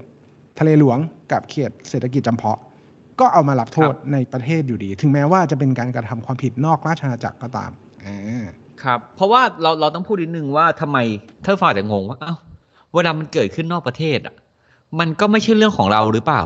[0.59, 0.97] ทะเลหลวง
[1.31, 2.59] กับเขตเศรษฐกิจจำเพาะ
[3.19, 7.71] ก็เอามารับโทษในประเทศอยู่ดี ถึงแม้ว่าจะเป็นการกระทำความผิดนอกราชอาณาจักรก็ตาม
[8.05, 8.45] อ่า
[8.83, 10.97] ครับ เพราะว่าเราเราต้องพูดนิดนึงว่าทำไม
[11.45, 12.33] ถ้าฝ่ายจะงงว่าเอ้า
[12.93, 14.35] เวลามันเกิดขึ้นนอกประเทศอะ
[14.99, 16.41] มันก็ไม่ใช่เรื่องของเราหรือเปล่า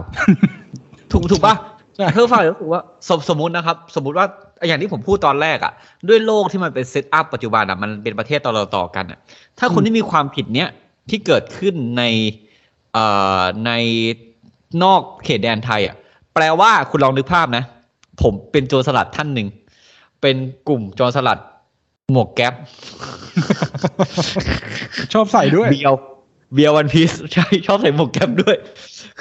[1.11, 1.55] ถูกถูกปะ
[1.95, 4.25] ใช่เธอฝ่ายรู้สึกว่าสมสมมตินะครับ สมมติว่า
[4.67, 5.73] อย่างที่ผมพูดตอนแรกอะ
[6.07, 9.19] ด้วยโลกที่มันเป็นเซตอัพปัจจุบันอะมันเป็นประเทศต่อต่อๆกันอะ
[9.59, 10.69] ถ้าคนที่มีความผิดเนี้ย
[11.09, 12.03] ที่เกิดขึ้นใน
[12.93, 13.05] เอ่
[13.39, 13.71] อใน
[14.83, 15.95] นอกเขตแดนไทยอะ
[16.39, 17.63] แปลว่าคุณลองนึกภาพนะ
[18.21, 19.47] ผมเป็นโจรสลัดท่านหนึ่ง
[20.21, 20.35] เป็น
[20.67, 21.39] กลุ่มโจรสลัด
[22.11, 22.53] หมวกแก๊ป
[25.13, 25.93] ชอบใส่ด้วยเบียว
[26.53, 28.55] เบียววันพีซใช่ชอบใส่หมวกแก๊ปด้วย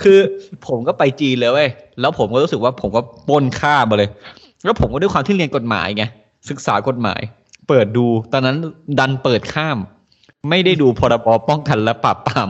[0.02, 0.18] คือ
[0.66, 1.68] ผมก็ไปจีนเลยเว้ย
[2.00, 4.10] แล้วผมก็รู้สึกว่าผมก็ปล้นค่ามาเลย
[4.64, 6.04] แล้วผมก็ด้วยความที่เรียนกฎหมายไง
[6.50, 7.20] ศึกษากฎหมาย
[7.68, 8.56] เปิดดู ตอนนั้น
[8.98, 9.78] ดันเปิดข้าม
[10.50, 12.48] ไม่ได้ดูพรบป้องกันและปราบปราม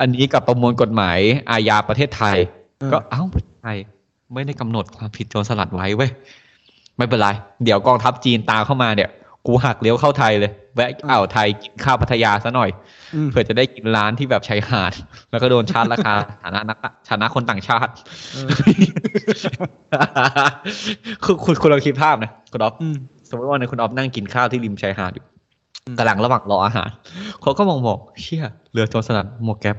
[0.00, 1.18] อันนี้กับประมวลกฎหมาย
[1.50, 2.36] อาญาประเทศไทย
[2.78, 3.76] เออก็เอ้าประเทศ ไทย
[4.34, 6.10] ไม่ได้กำหนดความผิดโจรสลัดไว้เว้ย
[6.96, 7.28] ไม่เป็นไร
[7.64, 9.10] เดี๋ยวกองทัพจีนตามเข้ามาเนี่ย
[9.46, 12.70] กูหักเลี้ยวเข้าไทยเลย แวะอ่าวไทยกินข้าวพัทยาซะหน่อย
[13.14, 14.92] อืมเผื่อจะได้กินร้านที่แบบชายหาด
[15.30, 16.78] แล้วก็โดนชาร์จราคาฐานะนัก
[17.10, 17.92] ฐานะคนต่างชาติ
[18.32, 18.48] เออ
[21.24, 22.96] คือคุณคุณลองคิดภาพนะคุณอ๊อฟอืม
[23.28, 25.24] สมมติว่าในคุณอ๊อฟนั่งกินข้าวที่ริมชายหาดอยู่
[25.98, 26.90] กำลังระหว่างรออาหาร
[27.42, 29.76] เขาก็มองบอกเชี่ยเรือโจรสลัดหมวกแก๊ป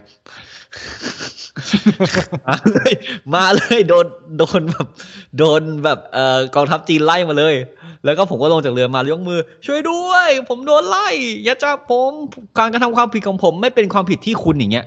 [2.47, 2.91] มาเลย
[3.33, 4.05] มาเลยโดน
[4.37, 4.87] โดนแบบ
[5.37, 7.55] โดนแบบเอ่อกองทัพจีนไล่มาเลย
[8.05, 11.07] แล้วก็ผมก็ลงจากเรือมายกมือ ช่วยด้วย ผมโดนไล่
[11.43, 12.11] อย่าจับผม
[12.57, 14.85] การกระทำความผิดของผมไม่เป็นความผิดที่คุณอย่างเงี้ย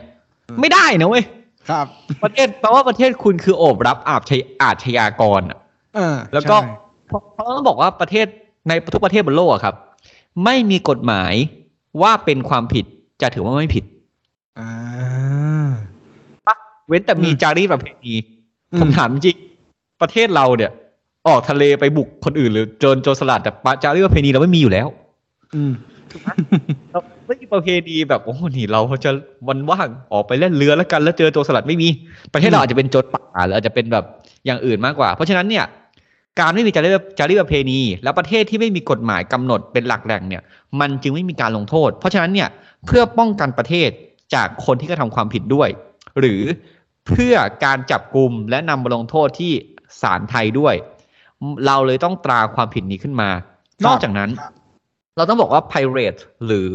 [0.61, 1.25] ไม่ได้นะเว้ย
[1.70, 1.87] ครับ
[2.22, 5.59] ประเทศแปลว่าประเทศคุณคือโอบรับอาชญอาชญากรอะ
[5.94, 6.72] เออแล้วก็ใช่
[7.09, 8.27] เพราะเพราะต้องบอกว่าประเทศ
[8.68, 9.75] ในทุกประเทศบนโลกอะครับ
[10.44, 11.35] ไม่มีกฎหมาย
[12.03, 12.85] ว่าเป็นความผิด
[13.22, 13.85] จะถือว่าไม่ผิด
[14.59, 14.71] อ่า
[16.88, 18.14] เว้นแต่มีอืมจารีตประเพณี
[18.73, 19.37] อืมผมถามจริง
[20.03, 20.71] ประเทศเราเนี่ย
[21.29, 24.88] ออกทะเลไปบุกคนอื่น หรือโจรโจรสลัดแต่ปะจารีตประเพณีเราไม่มีอยู่แล้ว
[25.55, 25.73] อืม
[26.92, 29.11] เราไม่มีประเพณีแบบโอ้โหนี่เราจะ
[29.49, 31.88] วันว่างออกไปเล่นเรือแล้วกันแล้วเจอโจรสลัดไม่มี
[32.33, 34.05] ประเทศเราอืมอาจจะเป็นโจรป่าหรืออาจจะเป็นแบบ
[34.47, 35.64] อย่างอื่นมากกว่า เพราะฉะนั้นเนี่ย
[36.40, 40.42] การไม่มีจารีตจารีตประเพณี และประเทศที่ไม่มีกฎหมายกำหนดเป็นหลักแหล่งเนี่ย
[40.81, 42.49] มันจึงไม่มีการลงโทษ เพราะฉะนั้นเนี่ย
[42.87, 43.90] เพื่อป้องกันประเทศ
[44.35, 45.69] จากคนที่กระทำความผิดด้วย
[46.21, 46.43] หรือ
[47.07, 47.35] เพื่อ
[47.65, 49.53] การจับกลุ่มและนำมาลงโทษที่
[50.01, 50.75] ศาลไทยด้วย
[51.67, 53.29] เราเลยต้องตราความผิดนี้ขึ้นมา
[53.83, 54.31] ครับนอกจากนั้น
[55.17, 56.75] เราต้องบอกว่า pirate หรือ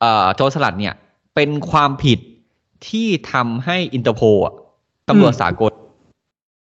[0.00, 0.94] เอ่อโจรสลัดเนี่ย
[1.34, 2.18] เป็นความผิด
[2.88, 4.22] ที่ทำให้อินเตอร์โพ
[5.08, 5.72] ตำรวจสากล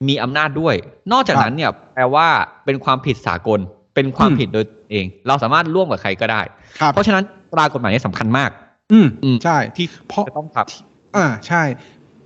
[0.08, 0.76] มีอำนาจด้วย
[1.12, 2.28] นอกจากนั้นเนี่ย แปลว่า
[2.66, 3.60] เป็นความผิดสากล
[3.96, 6.42] เป็นความอืมผิดโดยตนเอง เราสามารถร่วมกับใครก็ได้
[6.80, 8.50] ครับเพราะฉะนั้นตรากฎหมายนี้สำคัญมาก
[8.92, 11.64] อืมอืมใช่ที่เพราะจะต้องทำอ่าใช่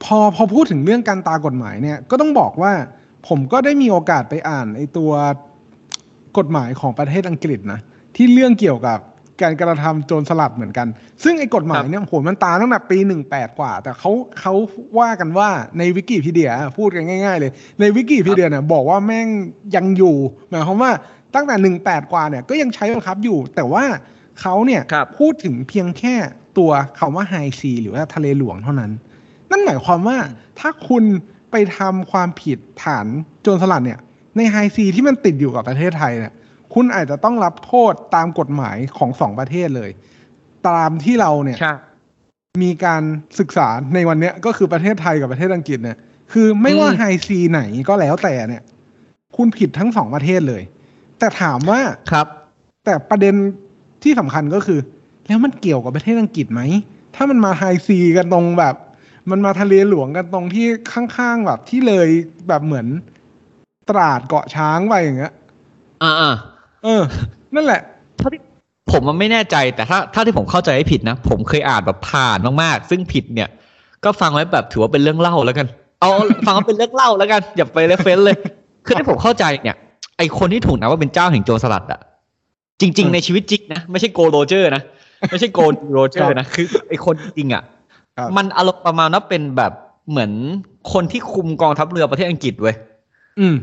[0.04, 2.73] พอพอพูดถึงเรื่องการตากฎหมายเนี่ย ก็ต้องบอกว่า
[3.28, 5.12] ผมก็ได้มีโอกาสไปอ่านไอ้ตัว
[6.38, 7.80] กฎหมายของประเทศอังกฤษนะ
[8.15, 8.99] ที่เรื่องเกี่ยวกับ
[9.41, 10.88] การกระทำโจรสลัดเหมือนกัน
[11.23, 14.54] ซึ่งไอ้กฎหมายเนี่ยโหมันตาตั้งแต่ปีหนึ่งแปดกว่า แต่เขาเขา
[14.99, 19.28] ว่ากันว่าในวิกิพีเดียพูดกันง่าย ๆ เลย ในวิกิพีเดียเนี่ยบอกว่าแม่ง
[19.76, 20.15] ยังอยู่
[20.49, 20.91] หมายความว่า
[21.36, 23.84] ตั้งแต่หนึ่งแปดกว่าเนี่ยก็ยังใช้บังคับอยู่ แต่ว่า
[24.41, 26.15] เขาเนี่ยครับพูดถึงเพียงแค่
[26.58, 28.92] ตัวคำว่าไฮซีหรือว่าทะเลหลวงเท่านั้น
[29.50, 30.18] นั่นหมายความว่า
[30.60, 31.04] ถ้าคุณ
[31.52, 33.06] ไปทำความผิดฐาน
[33.42, 34.00] โจรสลัดเนี่ย
[34.38, 36.34] ในไฮซีที่มันติดอยู่กับประเทศไทยเนี่ย
[36.74, 39.89] คุณอาจจะต้องรับโทษตามกฎหมายของสองประเทศเลย
[40.70, 41.74] ตามที่เราเนี่ยใช่
[42.63, 43.04] มีการ
[43.39, 45.98] ศึกษาในวันเนี้ยก็คือประเทศไทยกับประเทศอังกฤษเนี่ย
[46.32, 48.63] คือไม่ว่าอืมไฮซีไหนก็แล้วแต่เนี่ย
[49.38, 50.63] คุณผิดทั้งสองประเทศเลย
[51.20, 51.80] แต่ถามว่า
[52.12, 52.28] ครับ
[52.86, 53.36] แต่ประเด็น
[54.04, 54.80] ที่สำคัญก็คือ
[55.28, 56.62] แล้วมันเกี่ยวกับประเทศอังกฤษไหม
[57.16, 58.76] ถ้ามันมาไฮซีกันตรงแบบ
[59.32, 62.08] มันมาทะเลหลวงกันตรงที่ข้างๆแบบที่เลย
[62.48, 62.88] แบบเหมือน
[63.90, 65.34] ตราดเกาะช้างไปอย่างเงี้ย
[66.04, 66.34] อ่าอ่า
[66.84, 67.02] เออ
[67.56, 67.82] นั่นแหละ
[68.18, 68.42] เท่าที่
[68.92, 73.50] ผมมันไม่แน่ใจแต่ถ้าถ้าที่ผมเข้าใจไม่ผิดนะ ผมเคยอ่านแบบผ่านมากๆ ซึ่งผิดเนี่ย
[74.04, 75.68] ก็ฟังไว้แบบถือว่าเป็นเรื่องเล่าแล้วกัน
[76.00, 76.10] เอา
[76.46, 78.38] ฟังว่าเป็นเรื่องเล่าแล้วกัน อย่าไป reference เลย
[78.86, 79.78] คือที่ผมเข้าใจเนี่ย
[80.18, 82.00] ไอคนที่ถูกนับว่าเป็นเจ้าแห่งโจรสลัดอะ
[82.80, 84.84] จริงเออๆในชีวิตจริงนะ ไม่ใช่โกลโรเจอร์นะ
[85.32, 85.60] ไม่ใช่โกล
[85.94, 87.64] โรเจอร์นะคือไอคนจริงอะ
[88.18, 89.72] ครับมันอารมณ์ประมาณว่าเป็นแบบ
[90.10, 90.32] เหมือน
[90.94, 92.76] คนที่คุมกองทัพเรือประเทศอังกฤษเว้ย
[93.40, 93.56] อืม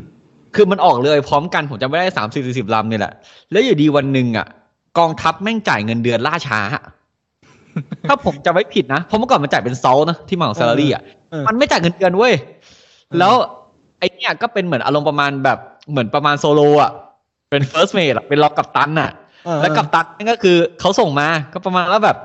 [0.55, 3.13] คือมันออกเรือพร้อมกันผมจำไม่ได้สามสี่สิบลำเนี่ยแหละ
[3.51, 4.47] แล้วอยู่ดีวันหนึ่งอะ
[4.99, 6.59] กองทัพแม่งจ่ายเงินเดือนล่าช้า
[8.07, 12.33] ถ้าผมจำไม่ผิดนะ เพราะเมื่อก่อนมันจ่ายเป็น salt นะที่มาของ salary อะเออมันไม่จ่ายเงินเดือนเว้ย
[13.19, 13.33] แล้ว
[13.99, 15.59] ไอเนี่ยก็เป็นเหมือนอารมณ์ประมาณแบบ
[15.91, 16.91] เหมือนประมาณโซโลอะ
[17.49, 19.20] เป็น first mate อะเป็นรองกัปตันอะเออ
[19.61, 22.17] แล้วกับตันนั่นก็คือเขาส่งมาก็ประมาณว่าแบบ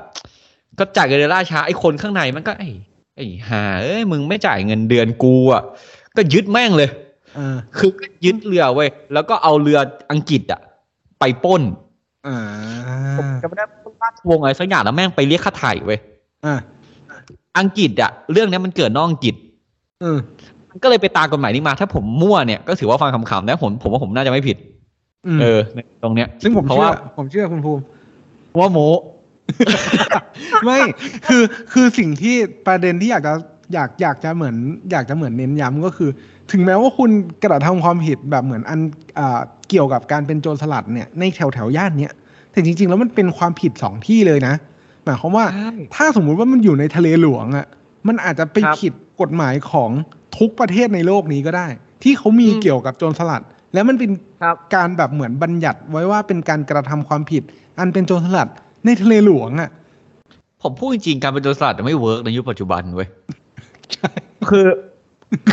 [0.79, 2.69] ก็จ่ายเงินเดือนล่าช้าไอ้คนข้างในมันก็ไอ้
[3.15, 5.63] ไอ้ห่าเอ้ยมึงไม่จ่ายเงินเดือนกูอะ
[6.17, 6.89] ก็ยึดแม่งเลย
[7.35, 9.79] เออคือก็ยึดเรือเว้ยแล้วก็เอาเรือ
[10.11, 10.61] อังกฤษอะ
[11.19, 11.61] ไปปล้น
[12.27, 12.37] อ่า
[13.17, 15.99] ผมจะไม่ได้ปล้นราชวงศ์อะไรสักอย่างแล้วแม่งไปเรียกค่าไถ่เว้ย
[16.45, 16.55] อ่า
[17.59, 19.35] อังกฤษอะเรื่องเนี้ยมันเกิดนอกอังกฤษ
[20.01, 20.17] เออ
[20.69, 24.66] มันก็เลยไปตามกฎหมายนี้มา ถ้าผมมั่วเนี่ยก็ถือว่าฟังคำๆนะผมผมว่าผมน่าจะไม่ผิดอืม
[25.41, 27.81] เออในตรงเนี้ย ซึ่งผมเพราะเชื่อว่าผมเชื่อคุณภูมิ
[28.59, 28.79] ว่าโม
[30.65, 30.79] ไม่
[31.27, 32.35] คือคือสิ่งที่
[32.67, 33.33] ประเด็นที่อยากจะ
[33.73, 34.55] อยากอยากจะเหมือน
[34.91, 36.09] อยากจะเหมือนเน้นย้ำก็คือ
[36.51, 37.11] ถึงแม้ว่าคุณ
[37.43, 38.79] กระทำความผิดแบบเหมือนอัน
[39.19, 42.13] อ่าเกี่ยวกับการเป็นโจรสลัดเนี่ยในแถวแถวๆย่านเนี้ย
[42.51, 44.55] แต่จริง ๆ แล้วมันเป็นความผิดสองที่เลยนะ
[45.05, 47.67] หมายความว่าใช่ถ้าสมมุติว่ามันอยู่ในทะเลหลวงอะ่ะ
[48.07, 49.89] มันอาจจะไปครับผิดกฎหมายของ
[50.37, 51.67] ทุกประเทศในโลกนี้ก็ได้
[52.03, 54.11] ที่เขามีอืมเกี่ยวกับโจรสลัด แล้วมันเป็น
[54.43, 57.43] ครับการแบบเหมือนบัญญัติไว้ว่าเป็นการกระทำความผิด
[57.79, 58.49] อันเป็นโจรสลัด
[58.85, 59.69] ในทะเลหลวงอะ่ะ
[60.61, 63.07] ผมพูดจริงๆการเป็นโจรสลัดไม่ work ในยุคปัจจุบันเว้ย
[64.49, 64.65] คือ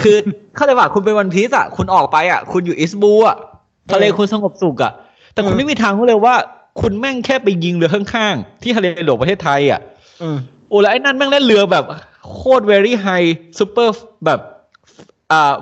[0.03, 0.17] คือ
[0.57, 3.37] เข้าใจว่าคุณเป็น One Piece อะ คุณออกไปอะ คุณอยู่ East Blue อะ
[3.93, 4.93] ทะเลคุณสงบสุขอะ
[5.33, 6.35] แต่คุณเออไม่มีทางรู้เลยว่า
[6.81, 9.81] คุณแม่งแค่ไปยิงเรือข้างๆ ที่ทะเลหลวงประเทศไทยอะ
[10.21, 10.37] เออ
[10.69, 11.85] โอ้แล้วไอ้นั่นแม่งเล่นเรือแบบ
[12.33, 13.89] โคตร very high super
[14.25, 14.41] แบบ
[15.33, 15.55] อ่า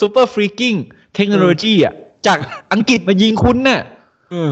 [0.00, 0.78] super freaking
[1.14, 1.94] เทคโนโลยีอะ
[2.26, 2.38] จาก
[2.72, 3.80] อังกฤษมายิงคุณน่ะ
[4.30, 4.50] เออ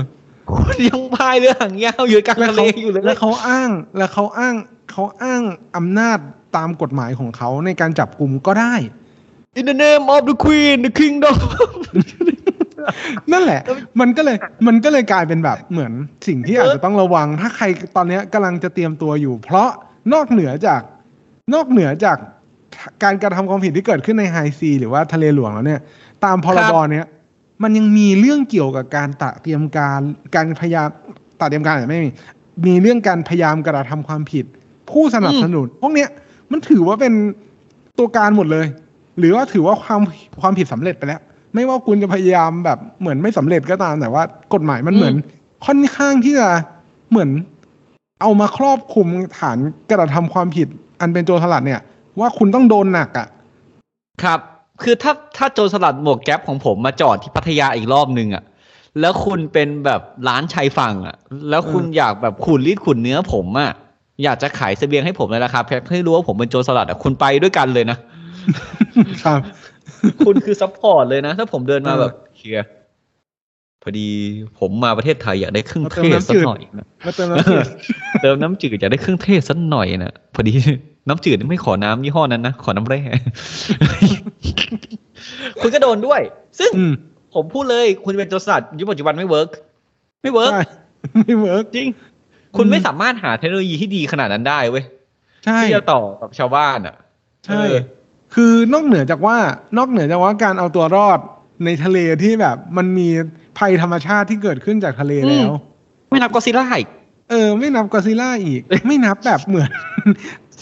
[0.53, 4.55] คุณยังพายเรือหางยาวอยู่กลางแล้วทะเลเขาอยู่เลยแล้วเขาอ้าง แล้วเขาอ้าง
[4.91, 5.43] เขาอ้าง
[5.77, 6.19] อำนาจ
[6.57, 8.75] ตามกฎหมายของเขาในการจับกลุ่มก็ได้
[9.59, 11.37] In the name of the Queen the Kingdom
[13.33, 13.61] นั่นแหละ
[14.01, 15.93] มันก็เลย มันก็เลยกลายเป็นแบบเหมือน
[16.27, 17.65] สิ่งที่อาจจะต้องระวัง ถ้าใคร
[17.97, 19.69] ตอนเนี้ยกำลังจะเตรียมตัวอยู่ เพราะ
[20.13, 20.81] นอกเหนือจาก
[21.55, 22.19] นอกเหนือจาก
[23.03, 25.81] การกระทำความผิดที่เกิดขึ้นในไฮซีหรือว่าทะเลหลวงแล้วเนี่ย
[26.25, 27.07] ตามพรบเนี้ย
[27.63, 30.01] มันยังมีเรื่องเกี่ยวกับการตระเตรียมการ
[30.35, 30.89] การพยายาม
[31.41, 32.11] ตระเตรียมการอาจจะไม่มี
[32.67, 34.45] มีเรื่องการพยายามกระทำความผิด
[34.91, 36.09] ผู้สนับสนุนพวกเนี้ย
[36.51, 37.13] มันถือว่าเป็น
[37.99, 38.67] ตัวการหมดเลย
[39.19, 40.01] หรือว่าถือว่าความ
[40.41, 41.21] ความผิดสำเร็จไปแล้ว
[41.55, 44.23] ไม่ว่าคุณจะพยายามแบบเหมือนไม่สำเร็จก็ตามแต่ว่า
[44.55, 45.15] กฎหมายมันเหมือน
[45.67, 46.49] ค่อนข้างที่จะ
[47.11, 47.31] เหมือน
[48.21, 49.07] เอามาครอบคลุม
[49.39, 49.59] ฐาน
[49.91, 50.69] กระทำความผิด
[51.01, 51.81] อันเป็นโจรสลัดเนี่ย
[52.21, 53.29] ว่าคุณต้องโดนหนักอะ
[54.23, 54.41] ครับ
[54.83, 58.45] คือถ้าถ้าโจรสลัดหมวกแก๊ปของผมมาจอดที่พัทยาอีกรอบหนึ่งอะ
[59.01, 61.17] แล้วคุณเป็นแบบร้านชายฝั่งอะ
[61.51, 63.73] แล้วคุณอืมอยากแบบขูดรีดขูดเนื้อผมอะ
[64.25, 67.99] อยากจะขายเสบียงให้ผมในราคาแพงให้รู้ว่าผมเป็นโจรสลัดอะคุณไปด้วยกันเลยนะ
[69.25, 69.41] ครับ
[70.27, 72.67] คุณคือ support เลยนะ ถ้าผมเดินมาเออแบบเชียร์
[73.83, 74.09] พอดี
[74.59, 77.67] ผมมาประเทศไทยอยากได้เครื่องมาเทเติมศน้ำสัจืกดหน่อยนะมาเติมน้ำจืด
[78.23, 80.55] เติมน้ำจืดอยากได้เครื่องเทศสักหน่อยนะพอดี
[81.09, 83.01] น้ำจืดไม่ขอน้ำยี่ห้อนั้นนะ ขอน้ำแร่
[85.61, 86.21] คุณก็โดนด้วย
[86.59, 86.93] ซึ่งอืม
[87.35, 89.49] ผมพูดเลย คุณเป็นโจรสลัดยุคปัจจุบันไม่ work
[90.23, 90.63] ไม่ work ใช่
[91.21, 91.89] ไม่ work จริง
[92.57, 94.85] คุณอืมไม่สามารถหาเทคโนโลยีที่ดีขนาดนั้นได้เว้ย
[95.45, 96.97] ใช่ที่จะต่อกับชาวบ้านอะ
[97.47, 97.77] ใช่เออ
[98.35, 99.37] คือนอกเหนือจากว่า
[99.79, 101.19] นอกเหนือจากว่าการเอาตัวรอด
[101.65, 103.09] ในทะเลที่แบบ มันมี
[103.59, 105.53] ภัยธรรมชาติที่เกิดขึ้นจากทะเลแล้ว
[106.11, 106.89] ไม่นับก็ซิล่าอีก
[107.31, 109.71] เออ ไม่นับกอซิลล่าอีก ไม่นับแบบเหมือน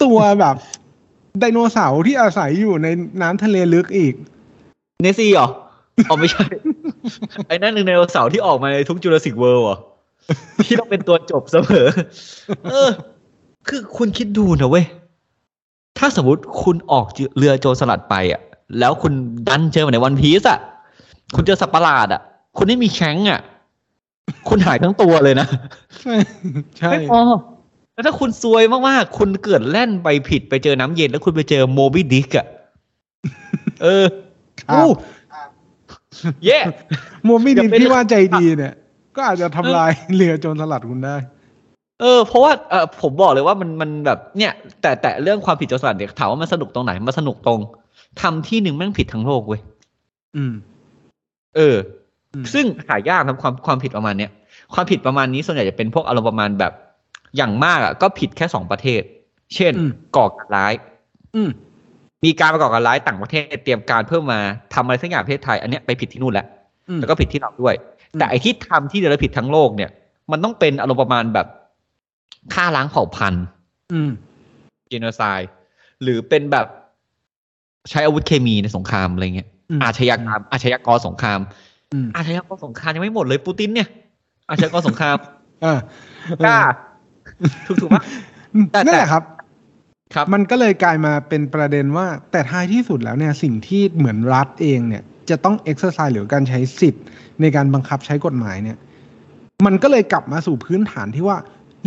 [0.02, 0.56] ตัวแบบ
[1.40, 2.86] ไดโนเสาร์ที่อาศัยอยู่ใน
[3.22, 4.14] น้ำทะเลลึกอีก
[5.02, 5.48] เนซี่เหรอ
[6.08, 6.44] อ๋อไม่ใช่
[7.46, 9.78] ไอ้นั่นหนึ่งในโนเสาร์ที่ออกมาในทุกจูราสสิกเวิลด์อะ
[10.64, 11.86] ที่ต้องเป็นตัวจบเสมอ
[12.70, 12.90] เออ
[13.68, 14.84] คือคุณคิดดูนะเว้ย
[15.98, 17.06] ถ้าสมมติคุณออก
[17.38, 18.40] เรือโจรสลัดไปอะ
[18.78, 19.12] แล้วคุณ
[19.48, 20.58] ดันเจอมาในวันพีซอะ
[21.34, 22.20] คุณเจอสัตว์ประหลาดอะ
[22.56, 23.40] คุณไม่มีแข้งอะ
[24.48, 25.46] คุณหายทั้งตัวเลยนะ
[26.00, 26.14] ใช่
[26.78, 27.20] ใช่ไม่พอ
[27.98, 32.46] แล้วถ้าคุณซวยมากๆ คุณเกิดแล่นไปผิดไปเจอน้ำเย็นแล้วคุณไปเจอโมบิดิกอะ
[33.82, 34.04] เออ
[34.60, 34.88] ครับอู้
[36.44, 36.58] เย่
[37.24, 38.74] โมไม่อย่าดีเป็นที่ว่าใจดีเนี่ย
[39.16, 41.16] ก็อาจจะทำลายเรือโจรสลัดคุณได้
[42.00, 47.60] เออ เพราะว่าเออผมบอกเลยว่ามันมันแบบเนี่ย แต่แต่เรื่องความผิดโจรสลัดเนี่ยถามว่ามันสนุกตรงไหนมันสนุกตรง
[48.22, 49.60] ทำที่หนึ่งแม่งผิดทั้งโลกเว้ย
[50.36, 50.52] อืม
[51.56, 51.76] เออ
[52.34, 54.30] อืมซึ่งหายากทำความความผิดประมาณเนี้ย
[54.74, 56.72] ความผิดประมาณนี้ส่วนใหญ่จะเป็นพวกอารมณ์ประมาณแบบ
[57.36, 59.02] อย่างมากอะก็ผิดแค่สองประเทศ
[59.54, 60.72] เช่นอืมก่อการร้าย
[61.34, 61.50] อืม
[62.24, 64.38] มีการประกอบการร้ายต่างประเทศเตรียมการเพื่อมา
[64.74, 66.46] ทำอะไรสักอย่างประเทศไทย อันเนี้ยไปผิดที่นู่นแล้ว
[66.88, 67.74] อืมแล้วก็ผิดที่เราด้วย
[68.12, 69.90] อืมแต่ไอ้ที่ทำที่เดียวแล้วผิดทั้งโลกเนี่ย
[70.30, 71.46] มันต้องเป็นอารมณ์ประมาณแบบ
[72.54, 73.44] ฆ่าล้างเผ่าพันธุ์
[73.92, 74.10] อืม
[74.88, 75.50] เจโนไซด์
[76.02, 76.66] หรือเป็นแบบ
[77.90, 81.40] ใช้อาวุธเคมีในสงครามอะไรเงี้ยอืมอาชญากรรมอาชญากรสงคราม
[81.92, 83.88] อืมอาชญากรสงครามยังไม่หมดเลยปูตินเนี่ย
[84.48, 85.16] อาชญากรสงคราม
[85.64, 85.78] อ่า
[86.44, 86.58] กล้า
[87.66, 88.02] ถูกถูกปะ
[88.72, 89.22] แต่นั่นแหละครับ
[90.14, 97.04] ครับ มันก็เลยกลายมาเป็นประเด็นว่า แต่ท้ายที่สุดแล้วเนี่ยสิ่งที่เหมือนรัฐเองเนี่ย จะต้องเอ็กซ์ไซส์หรือการใช้สิทธิ์
[97.40, 98.76] ในการบังคับใช้กฎหมายเนี่ย
[99.66, 101.36] มันก็เลยกลับมาสู่พื้นฐานที่ว่า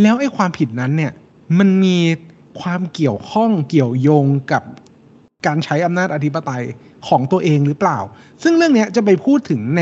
[0.02, 1.12] แล้วไอ้ความผิดนั้นเนี่ย
[1.60, 1.98] มันมี
[2.62, 4.64] ความเกี่ยวข้องเกี่ยวโยงกับ
[5.46, 6.64] การใช้อำนาจอธิปไตย
[7.08, 7.98] ของตัวเองหรือเปล่า
[8.44, 9.82] ซึ่งเรื่องเนี้ยจะไปพูดถึงใน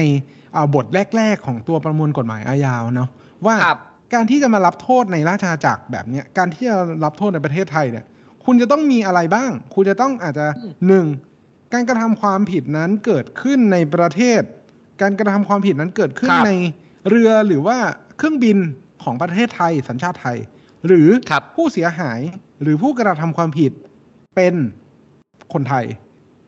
[0.56, 0.86] อ่าบท
[1.18, 3.10] แรก ๆ ของตัวประมวลกฎหมายอาญาเนาะ
[3.46, 3.80] ว่าครับ
[4.14, 8.06] การที่จะมารับโทษในราชอาณาจักรแบบเนี้ยการที่จะรับโทษในประเทศไทยเนี่ย
[8.46, 11.06] คุณจะต้องมีอะไรบ้าง คุณจะต้องอาจจะอืมหนึ่ง
[11.74, 14.42] การกระทำความผิดนั้นเกิดขึ้นในประเทศ
[15.02, 16.52] การกระทำความผิดนั้นเกิดขึ้นใน
[17.10, 17.78] เรือหรือว่า
[18.18, 18.58] เครื่องบิน
[19.04, 20.38] ของประเทศไทยสัญชาติไทย
[20.88, 22.20] หรือครับผู้เสียหาย
[22.62, 23.72] หรือผู้กระทำความผิด
[24.36, 24.56] เป็น
[25.54, 25.86] คนไทย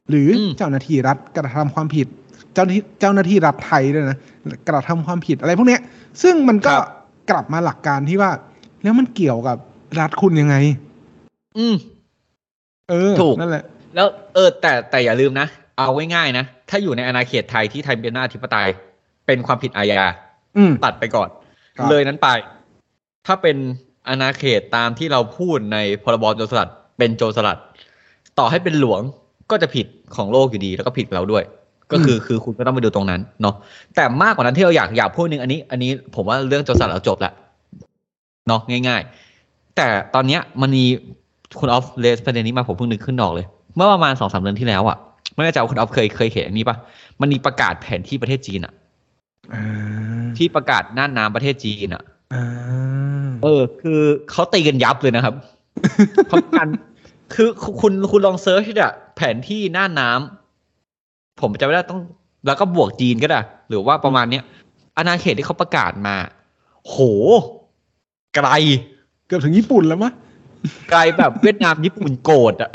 [0.10, 2.08] หรืออมเจ้าหน้าที่รัฐกระทำความผิด
[2.54, 4.18] เจ้าหน้าที่เจ้าหน้าที่รัฐไทยด้วยนะ
[4.68, 5.82] กระทำความผิดอะไรพวกเนี้ย
[6.24, 6.86] ซึ่งมันก็ครับ
[7.30, 8.32] กลับมาหลักการที่ว่า
[8.84, 9.58] แล้วมันเกี่ยวกับ
[10.00, 10.56] รัฐคุณยังไง
[11.58, 11.76] อืม
[12.90, 13.64] เออ ถูกนั่นแหละ
[13.96, 18.70] แล้วเออ แต่แต่อย่าลืมนะ เอาไว้ง่ายๆนะ ถ้าอยู่ในอาณาเขตไทยที่ไทยเป็นหน้าธิปไตย
[19.26, 20.04] เป็นความผิดอาญา
[20.58, 21.30] อืมตัดไปก่อน
[21.78, 22.28] ครับเลยนั้นไป
[23.28, 23.58] ถ้าเป็น
[24.08, 27.60] อาณาเขตตามที่เราพูดในพรบโจรสลัด เป็นโจรสลัด
[28.40, 29.02] ต่อให้เป็นหลวง
[29.52, 31.44] ก็จะผิดของโลกอยู่ดี แล้วก็ผิดกับเราด้วย
[31.92, 33.56] ก็คือคือคุณก็ต้องไปดูตรงนั้นเนาะ
[33.96, 37.32] แต่มากกว่านั้นที่เราอยากอยากพูดหนึ่งอันนี้ อันนี้ผมว่าเรื่องโจรสลัดเราจบละ
[38.48, 39.02] เนาะง่าย
[39.40, 40.86] ๆ แต่ตอนเนี้ยมันมี
[41.60, 44.98] คุณออฟเลสประเด็นนี้มาผมเพิ่งนึกขึ้นออกเลย เมื่อประมาณสองสามเดือนที่แล้วอะ
[45.36, 46.78] ไม่แน่ใจว่าคุณออฟเคยเคยเห็นอันนี้ปะ
[47.22, 48.74] มันมีประกาศแผนที่ประเทศจีนอะ
[49.54, 49.64] อ่า
[50.38, 52.44] ที่ประกาศน่านน้ำประเทศจีนอะอ่า
[53.44, 54.00] เออ คือ
[54.32, 55.36] เขาตีกันยับเลยนะครับ
[56.28, 56.68] เพราะกัน
[57.34, 57.50] คือ
[57.82, 60.41] คุณคุณลอง search เนี่ยแผนที่น่านน้ำ
[61.42, 62.00] ผมจะไม่ได้ต้อง
[62.46, 64.44] แล้วก็บวกจีนก็ได้ หรือว่าประมาณเนี้ย
[64.98, 66.16] อาณาเขตที่เขาประกาศมา
[66.88, 66.98] โห
[68.36, 68.50] ไกล
[69.28, 70.12] เกือบถึงญี่ปุ่นแล้วมะ
[70.94, 72.70] กลายแบบเวียดนามญี่ปุ่นโกรธอะ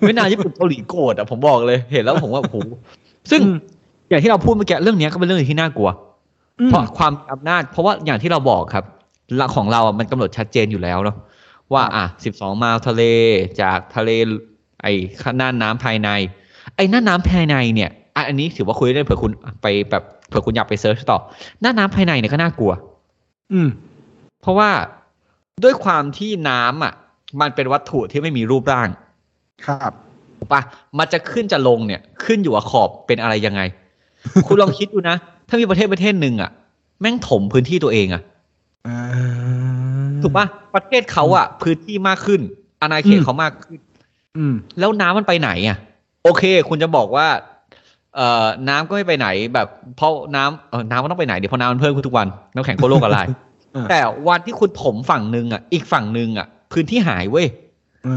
[0.00, 2.56] เวียดนามญี่ปุ่นเกาหลีโกรธอะผมบอกเลยเห็นแล้วผมว่าโอ้โห
[3.30, 3.56] ซึ่งอืม
[4.08, 5.90] อย่างที่เราพูดเมื่อกี้เรื่องเนี้ยก็เป็นเรื่องที่น่ากลัว
[6.60, 8.84] อืมเพราะความอำนาจ เพราะว่าอย่างที่เราบอกครับ
[9.36, 11.16] หลักของเราอะมันกำหนดชัดเจนอยู่แล้วเนาะ
[11.72, 13.02] ว่า อะสิบสองไมล์ทะเล
[13.60, 14.10] จากทะเล
[14.82, 14.92] ไอ้
[15.40, 16.08] น่านน้ำภายใน
[16.76, 19.32] ไอ้น่านน้ำภายในเนี่ยอะอันนี้ถือว่าคุยได้เผื่อคุณ
[19.62, 21.18] ไปแบบเผื่อคุณอยากไปเซิร์ชต่อ
[21.62, 22.72] น่านน้ำภายในเนี่ยก็น่ากลัว
[23.52, 23.68] อืม
[24.40, 24.70] เพราะว่า
[25.64, 26.92] ด้วยความที่น้ำอะ
[27.40, 28.88] มันเป็นวัตถุที่ไม่มีรูปร่าง
[29.66, 29.92] ครับ
[30.38, 30.62] ถูกปะ
[30.98, 33.60] มันจะขึ้นจะลงเนี่ย ขึ้นอยู่กับขอบเป็นอะไรยังไง
[34.46, 35.16] คุณลองคิดดูนะ
[35.48, 36.50] ถ้ามีประเทศประเทศหนึ่งอะ
[37.00, 38.22] แม่งถมพื้นที่ตัวเองอะ
[38.86, 38.98] อ่า
[40.22, 42.40] ถูกปะประเทศเขาอะ พื้นที่มากขึ้น
[42.82, 43.78] อาณาเขตอืมเขามากขึ้น
[44.36, 45.78] อืม แล้วน้ำมันไปไหนอะ
[46.24, 47.26] โอเค คุณจะบอกว่า
[48.16, 53.26] เอ่อ น้ำก็ไม่ไปไหน แบบเพราะน้ำเออน้ำมันต้องไปไหนเดี๋ยวเพราะน้ำมันเพิ่มขึ้นทุกวันน้ำแข็งขั้วโลกละลาย
[53.76, 57.46] อ่าแต่วันที่คุณถมฝั่งหนึ่งอะ อีกฝั่งหนึ่งอะ พื้นที่หายเว้ย
[58.06, 58.14] อ่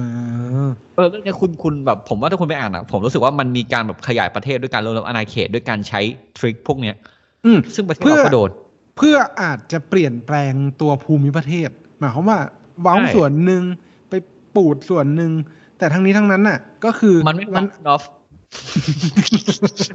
[0.68, 6.02] าเออเรื่องเนี้ยคุณคุณแบบผมว่าถ้าคุณไปอ่านอะ ผมรู้สึกว่ามันมีการแบบขยายประเทศด้วยการลดอาณาเขตด้วยการใช้
[6.38, 6.96] ทริคพวกเนี้ย
[7.46, 8.50] อืมซึ่งประเทศเพื่อเราก็โดน
[8.98, 12.39] เพื่ออาจจะเปลี่ยนแปลงตัวภูมิประเทศหมายความว่า
[12.82, 13.63] เว้าใช่ส่วนหนึ่ง
[14.10, 14.13] ไป
[14.56, 15.32] ปูดส่วนหนึ่ง
[15.78, 18.04] แต่ทั้งนี้ทั้งนั้นน่ะ ก็คือมันไม่มันออฟ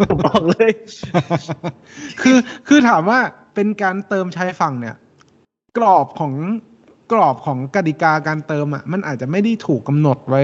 [0.01, 0.71] ผมบอกเลย
[2.23, 2.37] คือ
[2.69, 3.19] คือถามว่า
[3.55, 4.97] เป็นการเติมชายฝั่งเนี่ย
[5.77, 6.33] กรอบของ
[7.13, 10.43] กรอบของกติกาการเติมอะ มันอาจจะไม่ได้ถูกกำหนดไว้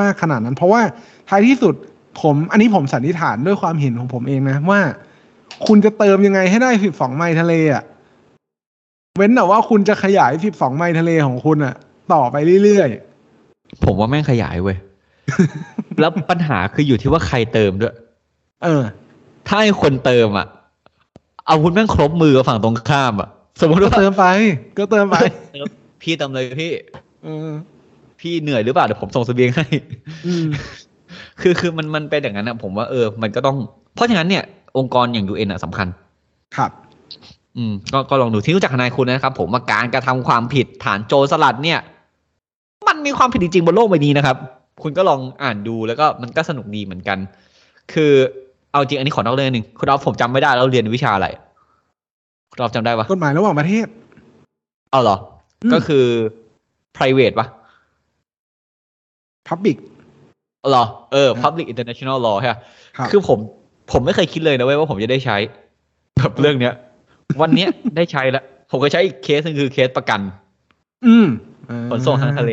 [0.00, 0.82] มากขนาดนั้น เพราะว่า
[1.28, 1.74] ท้ายที่สุด
[2.22, 4.80] ผมอันนี้ผมสันนิษฐานด้วยความเห็นของผมเองนะ ว่า
[5.66, 7.84] คุณจะเติมยังไงให้ได้สิบสองไมล์ทะเลอะ
[9.16, 11.74] เว้นแต่ว่าคุณจะขยายสิบสองไมล์ทะเลของคุณอะ
[12.12, 12.88] ต่อไปเรื่อย
[13.84, 14.76] ผมว่าแม่งขยายเว้ย
[16.00, 18.82] แล้วปัญหาคืออยู่ที่ว่าใครเติมด้วยๆเออ
[19.48, 20.46] ถ้าไอ้คนเติมอะ
[21.50, 23.28] อาวุธแม่งครบมือกับฝั่งตรงข้ามอะ
[23.60, 24.24] สมมติก็ว่าเติมไป
[24.78, 25.16] ก็เติมไป
[25.52, 25.66] เติม
[26.02, 26.72] พี่เติมเลยพี่
[27.24, 27.50] เออ
[28.20, 29.64] พี่เหนื่อยหรือเปล่าเดี๋ยวผมส่งเสบียงให้
[30.26, 30.46] อืม
[31.40, 33.56] คือคือมันมันเป็นอย่างนั้นอะผมว่าเออ มันก็ต้อง
[33.94, 34.44] เพราะฉะนั้นเนี่ย
[34.78, 35.88] องค์กรอย่างยูเอ็นอะสำคัญ
[36.56, 36.70] ครับ
[37.56, 41.78] อืม ก็ก็ลองดูที่รู้จักทนายคุณนะครับ ผมว่าการกระทำความผิดฐานโจรสลัดเนี่ย
[42.88, 44.36] มันมีความผิดจริงๆบนโลกใบนี้นะครับ
[44.82, 47.18] คุณก็ลองอ่านดูแล้วก็มันก็สนุกดีเหมือนกัน
[47.92, 48.12] คือ
[48.72, 51.28] เอาจริงอันนี้ขอนอกเรื่องหนึ่งคุณเอาผมจำไม่ได้แล้วเรียนวิชาอะไร
[52.50, 53.86] คุณเอาจำได้ปะกฎหมายระหว่างประเทศ
[54.90, 55.16] เอาเหรอ
[55.62, 56.04] อืมก็คือ
[56.96, 57.46] private ปะ
[59.48, 59.76] Public
[60.60, 62.58] เอาเหรอเออ public international law ใช่ปะ
[62.96, 63.38] ครับคือผม
[63.92, 65.36] ผมไม่เคยคิดเลยนะเว้ยว่าผมจะได้ใช้
[66.18, 66.74] แบบเรื่องเนี้ย
[67.40, 70.20] วันเนี้ยได้ใช้แล้ว ผมก็ใช้อีกเคสหนึงคือเคสประกัน
[71.06, 71.26] อืม
[71.90, 72.52] ขนส่งทางทะเล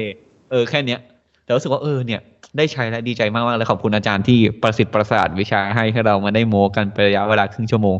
[0.51, 0.99] เออแค่เนี้ย
[1.43, 2.21] แต่รู้สึกว่าเออเนี่ย
[2.57, 7.97] ได้ใช้แล้วดีใจมากๆเลยขอบคุณอาจารย์ที่ประสิทธิ์ประสาทวิชาให้ให้เรามาได้โม้กันเป็นระยะเวลาครึ่งชั่วโมง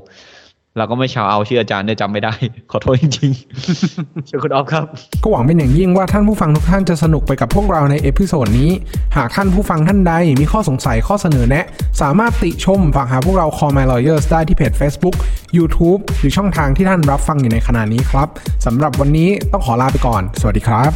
[0.78, 2.34] เราก็ไม่ชาวเอาชื่ออาจารย์เนี่ยจำไม่ได้
[2.72, 4.86] ขอโทษจริงๆเชิญคุณออฟครับ
[5.24, 8.72] ก็หวังเป็นอย่างยิ่งว่าท่านผู้ฟังทุกท่านจะสนุกไปกับพวกเราใน episode นี้
[9.16, 11.66] หากท่านผู้ฟังท่านใดมีข้อสงสัยข้อเสนอแนะ
[12.02, 15.16] สามารถติชมฝากหาพวกเรา Call My Lawyers ได้ที่เพจ Facebook
[15.58, 18.28] YouTube หรือช่องทางที่ท่านรับฟังอยู่ในขณะนี้ครับ
[18.66, 20.92] สำหรับวันนี้ต้องขอลาไปก่อน สวัสดีครับ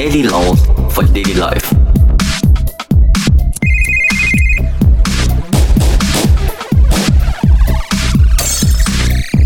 [0.00, 0.60] Daily laws
[0.94, 1.66] for daily life.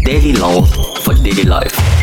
[0.08, 1.97] Daily laws for daily life.